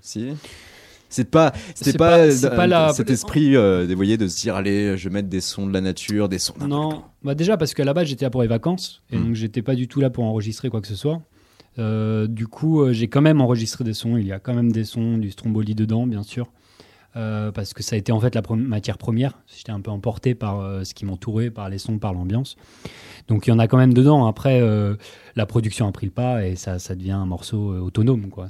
[0.00, 0.30] si?
[1.08, 4.16] C'est pas, c'était C'est pas, pas- c'est pas la- cet esprit, euh, de, vous voyez,
[4.16, 6.54] de se dire allez, je vais mettre des sons de la nature, des sons.
[6.66, 9.24] Non, bah déjà parce qu'à la base j'étais là pour les vacances et Mm.
[9.26, 11.22] donc j'étais pas du tout là pour enregistrer quoi que ce soit.
[11.78, 14.16] Euh, du coup, j'ai quand même enregistré des sons.
[14.16, 16.48] Il y a quand même des sons, du stromboli dedans, bien sûr,
[17.16, 19.38] Euh, parce que ça a été en fait la matière première.
[19.56, 22.56] J'étais un peu emporté par euh, ce qui m'entourait, par les sons, par l'ambiance.
[23.28, 24.26] Donc il y en a quand même dedans.
[24.26, 24.96] Après, euh,
[25.36, 28.48] la production a pris le pas et ça, ça devient un morceau autonome, quoi.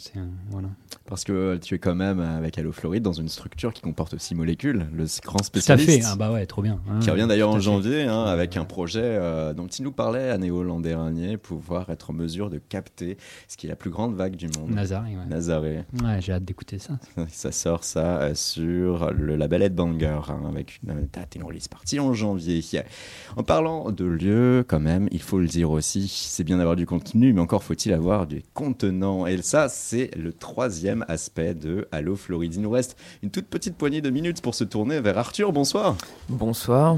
[0.50, 0.68] Voilà.
[1.06, 4.34] Parce que tu es quand même avec Allo Floride dans une structure qui comporte six
[4.34, 5.90] molécules, le grand Tout à spécialiste.
[5.90, 6.00] fait.
[6.06, 6.80] Ah bah ouais, trop bien.
[7.00, 9.18] qui Ah, revient d'ailleurs en janvier hein, avec un projet
[9.54, 13.56] dont il nous parlait à Néo l'an dernier, pouvoir être en mesure de capter ce
[13.56, 14.70] qui est la plus grande vague du monde.
[14.70, 15.26] Nazaré, ouais.
[15.28, 15.84] Nazaré.
[16.02, 16.98] Ouais, j'ai hâte d'écouter ça.
[17.28, 21.98] Ça sort ça sur le label Headbanger hein, avec une date et une release partie
[21.98, 22.62] en janvier.
[23.36, 26.86] En parlant de lieu, quand même, il faut le dire aussi, c'est bien d'avoir du
[26.86, 29.26] contenu, mais encore faut-il avoir du contenant.
[29.26, 32.54] Et ça, c'est le troisième aspect de Allo Floride.
[32.54, 35.52] Il nous reste une toute petite poignée de minutes pour se tourner vers Arthur.
[35.52, 35.96] Bonsoir.
[36.28, 36.96] Bonsoir.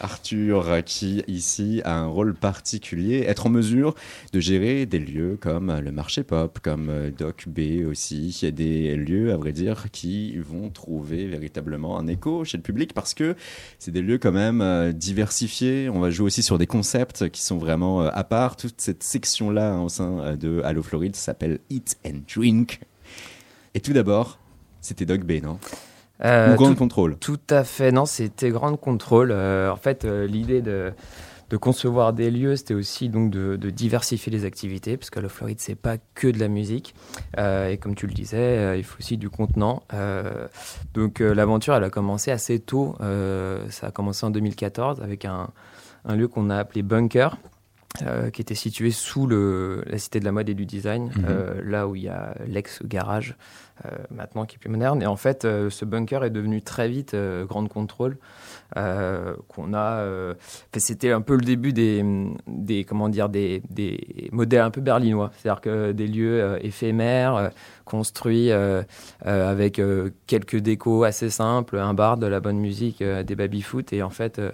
[0.00, 3.94] Arthur, qui ici a un rôle particulier, être en mesure
[4.32, 8.50] de gérer des lieux comme le marché pop, comme Doc B aussi, Il y a
[8.50, 13.14] des lieux, à vrai dire, qui vont trouver véritablement un écho chez le public parce
[13.14, 13.36] que
[13.78, 15.88] c'est des lieux quand même euh, diversifiés.
[15.88, 18.56] On va jouer aussi sur des concepts qui sont vraiment euh, à part.
[18.56, 22.80] Toute cette section-là hein, au sein euh, de Hello Floride s'appelle Eat and Drink.
[23.74, 24.38] Et tout d'abord,
[24.80, 25.58] c'était Doc B, non?
[26.24, 26.74] Euh, Ou Grand
[27.20, 29.30] tout, à fait, non, c'était Grand Control.
[29.32, 30.92] Euh, en fait, l'idée de,
[31.52, 35.28] de concevoir des lieux, c'était aussi donc de, de diversifier les activités, parce que le
[35.28, 36.94] Floride, c'est pas que de la musique.
[37.36, 39.82] Euh, et comme tu le disais, euh, il faut aussi du contenant.
[39.92, 40.48] Euh,
[40.94, 42.96] donc l'aventure, elle a commencé assez tôt.
[43.68, 45.50] Ça a commencé en 2014 avec un,
[46.06, 47.36] un lieu qu'on a appelé Bunker.
[48.32, 51.68] qui était situé sous le, la cité de la mode et du design, Mhm.
[51.70, 53.36] là où il y a l'ex-garage,
[54.10, 55.02] maintenant qui est plus moderne.
[55.02, 57.14] Et en fait, ce bunker est devenu très vite
[57.46, 58.16] Grande Contrôle,
[58.74, 60.00] qu'on a.
[60.00, 60.34] euh,
[60.76, 63.62] C'était un peu le début des, comment dire, des,
[64.32, 67.48] modèles un peu berlinois, c'est-à-dire que des lieux euh, éphémères, euh,
[67.84, 68.82] construits euh,
[69.26, 73.36] euh, avec euh, quelques décos assez simples, un bar, de la bonne musique, euh, des
[73.36, 73.92] baby-foot.
[73.92, 74.50] Et en fait, euh,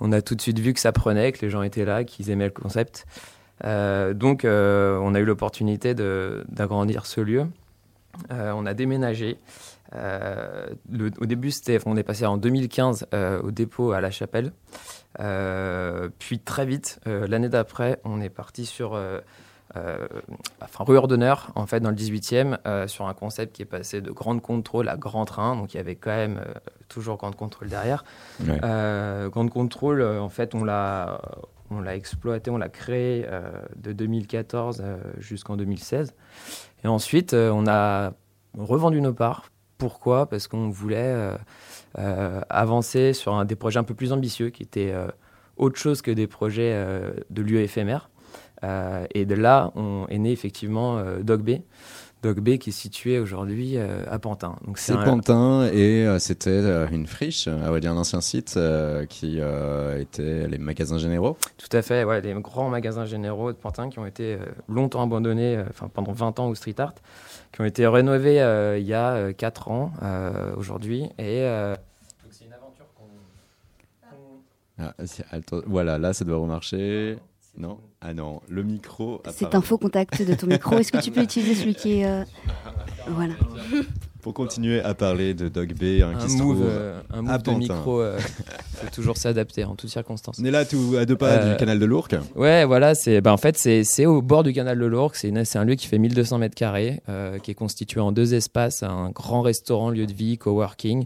[0.00, 2.30] on a tout de suite vu que ça prenait, que les gens étaient là, qu'ils
[2.30, 3.06] aimaient le concept.
[3.64, 7.46] Euh, donc, euh, on a eu l'opportunité d'agrandir ce lieu.
[8.30, 9.38] Euh, on a déménagé.
[9.94, 14.10] Euh, le- au début, c'était, on est passé en 2015 euh, au dépôt à La
[14.10, 14.52] Chapelle.
[15.20, 18.98] Euh, puis très vite, l'année d'après, on est parti sur
[19.74, 24.00] enfin, rue Ordonneur, en fait, dans le 18e, euh, sur un concept qui est passé
[24.00, 25.56] de grande contrôle à grand train.
[25.56, 26.40] Donc il y avait quand même
[26.88, 28.04] toujours grande contrôle derrière.
[28.46, 28.58] Ouais.
[29.30, 31.20] Grande contrôle, en fait, on l'a,
[31.70, 33.26] on l'a exploité, on l'a créé
[33.76, 36.14] de 2014 euh, jusqu'en 2016.
[36.84, 38.12] Et ensuite, on a
[38.58, 39.46] revendu nos parts.
[39.78, 41.36] Pourquoi Parce qu'on voulait euh,
[41.98, 45.08] euh, avancer sur des projets un peu plus ambitieux qui étaient euh,
[45.56, 46.74] autre chose que des projets
[47.30, 48.10] de lieux éphémères.
[49.14, 51.22] Et de là, on est né effectivement euh,
[52.24, 52.56] Dog B.
[52.58, 54.56] Qui est situé aujourd'hui euh, à Pantin.
[54.66, 58.20] Donc C'est un- Pantin et euh, c'était euh, une friche, à vrai dire un ancien
[58.20, 58.58] site
[59.08, 59.38] qui
[59.98, 61.36] était les magasins généraux.
[61.58, 65.62] Tout à fait, ouais, des grands magasins généraux de Pantin qui ont été longtemps abandonnés,
[65.68, 66.94] enfin pendant 20 ans au street art,
[67.52, 68.36] qui ont été rénovés
[68.80, 69.92] il y a euh, 4 ans
[70.56, 71.04] aujourd'hui.
[71.18, 73.04] Et donc c'est une aventure qu'on.
[74.78, 74.94] Ah,
[75.30, 77.18] attends, voilà, là ça doit remarcher.
[77.56, 79.22] Non Ah non, le micro.
[79.32, 80.76] C'est un faux contact de ton micro.
[80.78, 82.06] Est-ce que tu peux utiliser celui qui est.
[82.06, 82.22] euh,
[83.08, 83.32] Voilà.
[84.20, 87.32] Pour continuer à parler de Dog B, hein, un qui se move, euh, un à
[87.38, 88.18] move de micro, euh,
[88.76, 90.38] faut toujours s'adapter en toutes circonstances.
[90.40, 92.14] On est là tout à deux pas Euh, du canal de l'Ourcq.
[92.34, 95.16] Ouais, voilà, c'est bah, en fait c'est c'est au bord du canal de l'Ourcq.
[95.16, 98.12] C'est une- c'est un lieu qui fait 1200 mètres carrés, euh, qui est constitué en
[98.12, 101.04] deux espaces, un grand restaurant, lieu de vie, coworking.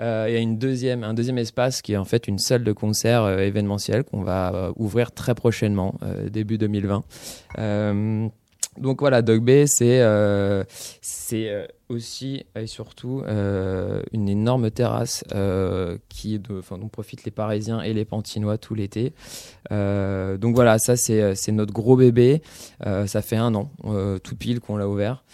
[0.00, 2.64] Euh, Il y a une deuxième, un deuxième espace qui est en fait une salle
[2.64, 7.04] de concert euh, événementielle qu'on va euh, ouvrir très prochainement, euh, début 2020.
[8.78, 10.64] Donc voilà, Dog Bay, c'est euh,
[11.32, 15.22] euh, aussi et surtout euh, une énorme terrasse
[16.08, 19.12] qui de, dont profitent les Parisiens et les Pantinois tout l'été.
[19.70, 22.42] Donc voilà, ça c'est notre gros bébé.
[22.82, 23.70] Ça fait un an,
[24.22, 25.24] tout pile qu'on l'a ouvert.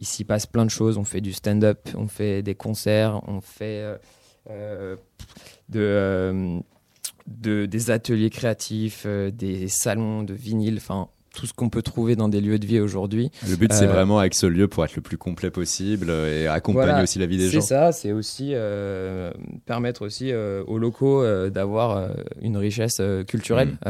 [0.00, 0.98] S'y passe plein de choses.
[0.98, 3.98] On fait du stand-up, on fait des concerts, on fait
[5.68, 6.60] de,
[7.26, 12.28] de- des ateliers créatifs, des salons de vinyle, enfin tout ce qu'on peut trouver dans
[12.28, 13.30] des lieux de vie aujourd'hui.
[13.48, 16.46] Le but, c'est Euh, vraiment avec ce lieu pour être le plus complet possible et
[16.46, 17.60] accompagner voilà, aussi la vie des C'est gens.
[17.62, 19.32] ça, c'est aussi euh,
[19.66, 22.10] permettre aussi euh, aux locaux d'avoir
[22.40, 23.88] une richesse culturelle Mm.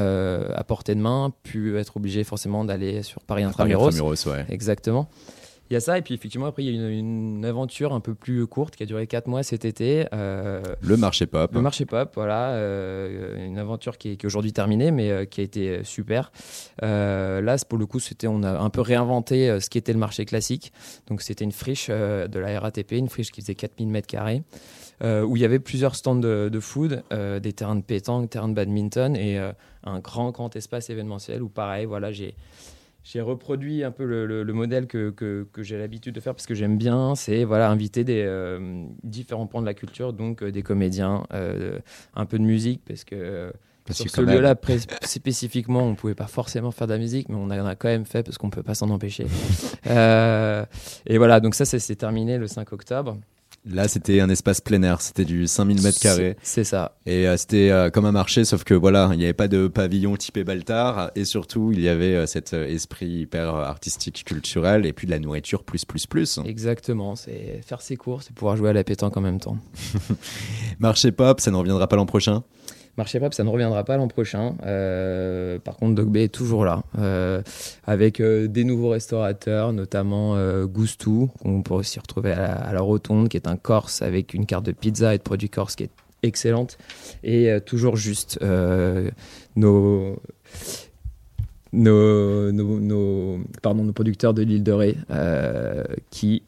[0.54, 3.88] à portée de main, plus être obligé forcément d'aller sur Paris Paris Intramuros.
[3.88, 4.44] Intramuros, ouais.
[4.50, 5.08] Exactement.
[5.72, 8.00] Il y a ça, et puis effectivement, après, il y a une, une aventure un
[8.00, 10.04] peu plus courte qui a duré 4 mois cet été.
[10.12, 11.50] euh, Le marché pop.
[11.54, 15.24] le marché pop, voilà, euh, une aventure qui est, qui est aujourd'hui terminée, mais euh,
[15.24, 16.30] qui a été super.
[16.82, 20.26] Là, pour le coup, c'était, on a un peu réinventé ce qui était le marché
[20.26, 20.74] classique.
[21.06, 24.42] Donc, c'était une friche de la RATP, une friche qui faisait 4000 mètres carrés,
[25.02, 28.28] euh, où il y avait plusieurs stands de, de food, euh, des terrains de pétanque,
[28.28, 29.52] terrains de badminton et euh,
[29.84, 32.34] un grand, grand espace événementiel où, pareil, voilà, j'ai
[33.04, 36.34] j'ai reproduit un peu le, le- le modèle que, que- que j'ai l'habitude de faire
[36.34, 40.42] parce que j'aime bien, c'est voilà, inviter des euh, différents pans de la culture, donc
[40.42, 41.78] euh, des comédiens, euh,
[42.14, 43.52] un peu de musique, parce que
[43.84, 44.54] Parce sur que ce lieu-là
[45.02, 48.04] spécifiquement, on pouvait pas forcément faire de la musique, mais on en a quand même
[48.06, 49.26] fait parce qu'on peut pas s'en empêcher.
[51.06, 53.18] Et voilà, donc ça, s'est terminé le 5 octobre.
[53.64, 56.36] Là, c'était un espace plein air, c'était du 5000 mètres carrés.
[56.42, 56.96] C'est ça.
[57.06, 59.68] Et euh, c'était euh, comme un marché, sauf que voilà, il n'y avait pas de
[59.68, 64.92] pavillon typé Baltard, et surtout, il y avait euh, cet esprit hyper artistique, culturel, et
[64.92, 66.40] puis de la nourriture plus, plus, plus.
[66.44, 69.58] Exactement, c'est faire ses courses et pouvoir jouer à la pétanque en même temps.
[70.80, 72.42] Marché pop, ça ne reviendra pas l'an prochain
[72.98, 74.54] Marché Pop, ça ne reviendra pas l'an prochain.
[74.64, 77.40] Euh, par contre, Dog Bay est toujours là, euh,
[77.84, 80.36] avec euh, des nouveaux restaurateurs, notamment
[80.66, 84.66] Goustou, qu'on peut aussi retrouver à la, Rotonde, qui est un Corse avec une carte
[84.66, 85.90] de pizza et de produits corse qui est
[86.22, 86.76] excellente.
[87.24, 88.38] Et toujours juste
[89.56, 90.16] nos,
[91.72, 94.96] nos, nos, pardon, nos producteurs de l'île de Ré,
[96.10, 96.42] qui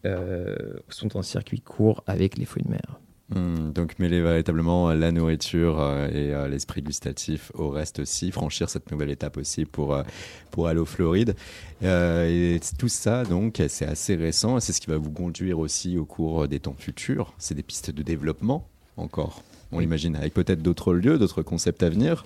[0.91, 3.01] sont en circuit court avec les fruits de mer.
[3.35, 8.31] Hmm, donc mêler véritablement euh, la nourriture euh, et euh, l'esprit gustatif au reste aussi,
[8.31, 10.05] franchir cette nouvelle étape aussi pour, euh,
[10.53, 11.35] pour Allo Floride.
[11.83, 15.99] Et tout ça, donc, c'est assez récent et c'est ce qui va vous conduire aussi
[15.99, 17.35] au cours des temps futurs.
[17.39, 21.91] C'est des pistes de développement encore, on l'imagine, avec peut-être d'autres lieux, d'autres concepts à
[21.91, 22.25] venir.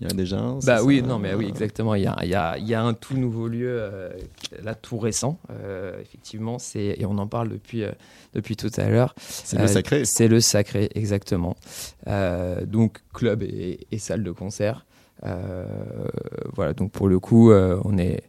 [0.00, 1.94] Il y en a déjà un, Bah ça oui, non, mais oui, exactement.
[1.96, 4.10] Il y a, il y a- il y a un tout nouveau lieu, euh,
[4.62, 5.38] là, tout récent.
[5.50, 7.90] euh, effectivement, c'est et on en parle depuis euh,
[8.34, 9.14] depuis tout à l'heure.
[9.18, 10.04] C'est le Sacré.
[10.04, 11.56] C'est le sacré, exactement.
[12.06, 14.84] Euh, donc club et, et salle de concert.
[15.24, 15.64] Euh,
[16.54, 16.74] voilà.
[16.74, 18.22] Donc pour le coup, euh, on est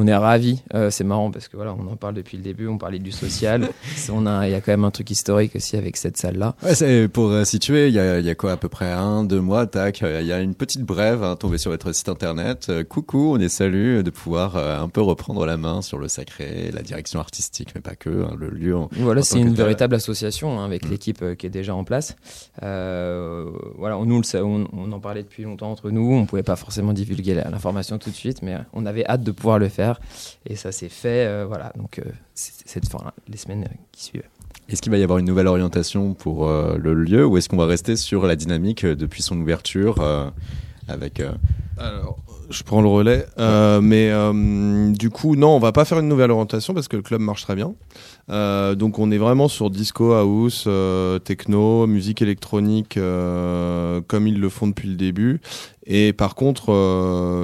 [0.00, 0.62] on est ravis.
[0.74, 2.66] Euh, c'est marrant parce que voilà, on en parle depuis le début.
[2.68, 3.68] On parlait du social.
[4.12, 6.56] On a, il y a quand même un truc historique aussi avec cette salle-là.
[6.62, 8.90] Ouais, c'est pour euh, situer, il y a, il y a quoi à peu près
[8.90, 11.92] un, deux mois, tac, euh, il y a une petite brève hein, tombée sur votre
[11.92, 12.70] site internet.
[12.88, 16.82] Coucou, on est salut de pouvoir un peu reprendre la main sur le sacré, la
[16.82, 18.76] direction artistique, mais pas que, hein, le lieu.
[18.76, 20.90] en- Voilà, c'est une véritable association hein, avec Mm.
[20.90, 22.16] l'équipe qui est déjà en place.
[22.60, 26.12] Voilà, nous, le sa- on, on en parlait depuis longtemps entre nous.
[26.14, 29.58] On pouvait pas forcément divulguer l'information tout de suite, mais on avait hâte de pouvoir
[29.58, 29.89] le faire
[30.46, 31.26] et ça s'est fait.
[31.26, 32.02] euh, voilà, donc euh,
[32.34, 34.22] c'est- cette fin, les semaines euh, qui suivent.
[34.68, 37.56] Est-ce qu'il va y avoir une nouvelle orientation pour euh, le lieu ou est-ce qu'on
[37.56, 40.30] va rester sur la dynamique euh, depuis son ouverture euh,
[40.86, 41.32] avec euh,
[41.76, 42.18] Alors,
[42.50, 43.26] je prends le relais.
[43.38, 46.96] Euh, mais euh, du coup, non, on va pas faire une nouvelle orientation parce que
[46.96, 47.74] le club marche très bien.
[48.30, 54.38] Euh, donc, on est vraiment sur disco, house, euh, techno, musique électronique, euh, comme ils
[54.38, 55.40] le font depuis le début.
[55.86, 56.70] Et par contre,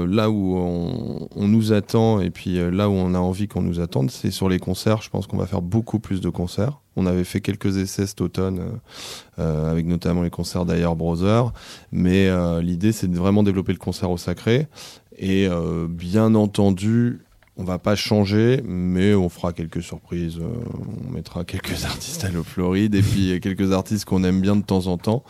[0.09, 3.81] là où on, on nous attend et puis là où on a envie qu'on nous
[3.81, 5.03] attende, c'est sur les concerts.
[5.03, 6.81] Je pense qu'on va faire beaucoup plus de concerts.
[6.95, 8.61] On avait fait quelques essais cet automne,
[9.37, 11.53] avec notamment les concerts d'Ayer Brother.
[11.91, 12.31] Mais
[12.63, 14.69] l'idée, c'est de vraiment développer le concert au sacré.
[15.19, 15.49] Et
[15.89, 17.26] bien entendu,
[17.57, 20.39] on va pas changer, mais on fera quelques surprises.
[20.39, 20.45] Euh,
[21.09, 24.63] on mettra quelques artistes à l'eau Floride et puis quelques artistes qu'on aime bien de
[24.63, 25.25] temps en temps.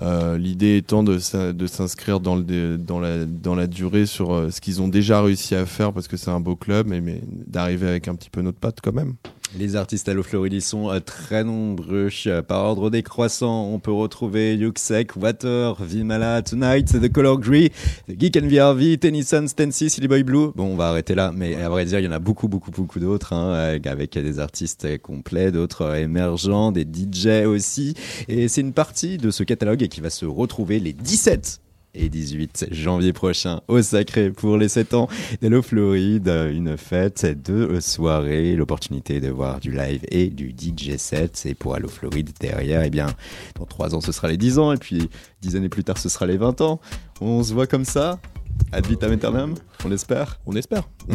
[0.00, 4.50] Euh, L'idée étant de, s'in- de s'inscrire dans, dans, la, dans la durée sur euh,
[4.50, 7.20] ce qu'ils ont déjà réussi à faire parce que c'est un beau club, mais, mais
[7.46, 9.14] d'arriver avec un petit peu notre patte quand même.
[9.58, 12.08] Les artistes l'eau Floride, sont euh, très nombreux.
[12.26, 17.70] Euh, Par ordre décroissant, on peut retrouver Yuxek, Water, Vimala, Tonight, The Color Grey,
[18.08, 20.52] Geek and VRV, Tennyson, Stancy, Silly Boy Blue.
[20.56, 22.70] Bon, on va arrêter là, mais à vrai dire, il y en a beaucoup, beaucoup,
[22.70, 27.92] beaucoup d'autres, hein, avec- avec des artistes euh, complets, d'autres euh, émergents, des DJ aussi.
[28.28, 31.60] Et c'est une partie de ce catalogue qui va se retrouver les 17
[31.94, 35.08] et 18 janvier prochain au Sacré pour les 7 ans
[35.40, 41.44] d'Hello Floride, une fête de soirée, l'opportunité de voir du live et du DJ set.
[41.46, 43.08] Et pour Hello Floride derrière, eh bien,
[43.58, 45.08] dans 3 ans ce sera les 10 ans et puis
[45.42, 46.80] 10 années plus tard ce sera les 20 ans.
[47.20, 48.20] On se voit comme ça
[48.74, 50.88] Ad vitam aeternam, on l'espère On espère.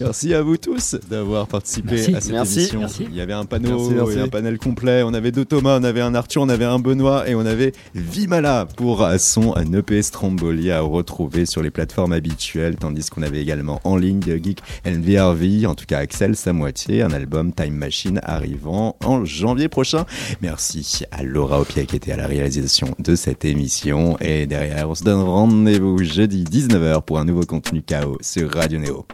[0.00, 2.14] Merci à vous tous d'avoir participé Merci.
[2.14, 2.58] à cette Merci.
[2.58, 2.80] émission.
[2.80, 3.06] Merci.
[3.08, 4.18] Il y avait un panneau Merci, merci.
[4.18, 5.02] et un panel complet.
[5.04, 7.72] On avait deux Thomas, on avait un Arthur, on avait un Benoît et on avait
[7.94, 13.80] Vimala pour son EP Stromboli à retrouver sur les plateformes habituelles, tandis qu'on avait également
[13.84, 18.20] en ligne de Geek NVRV, en tout cas Axel, sa moitié, un album Time Machine
[18.24, 20.04] arrivant en janvier prochain.
[20.42, 24.16] Merci à Laura Opier qui était à la réalisation de cette émission.
[24.20, 25.20] Et derrière, on se donne
[25.56, 29.06] rendez-vous jeudi 19h pour un nouveau contenu KO sur Radio Néo.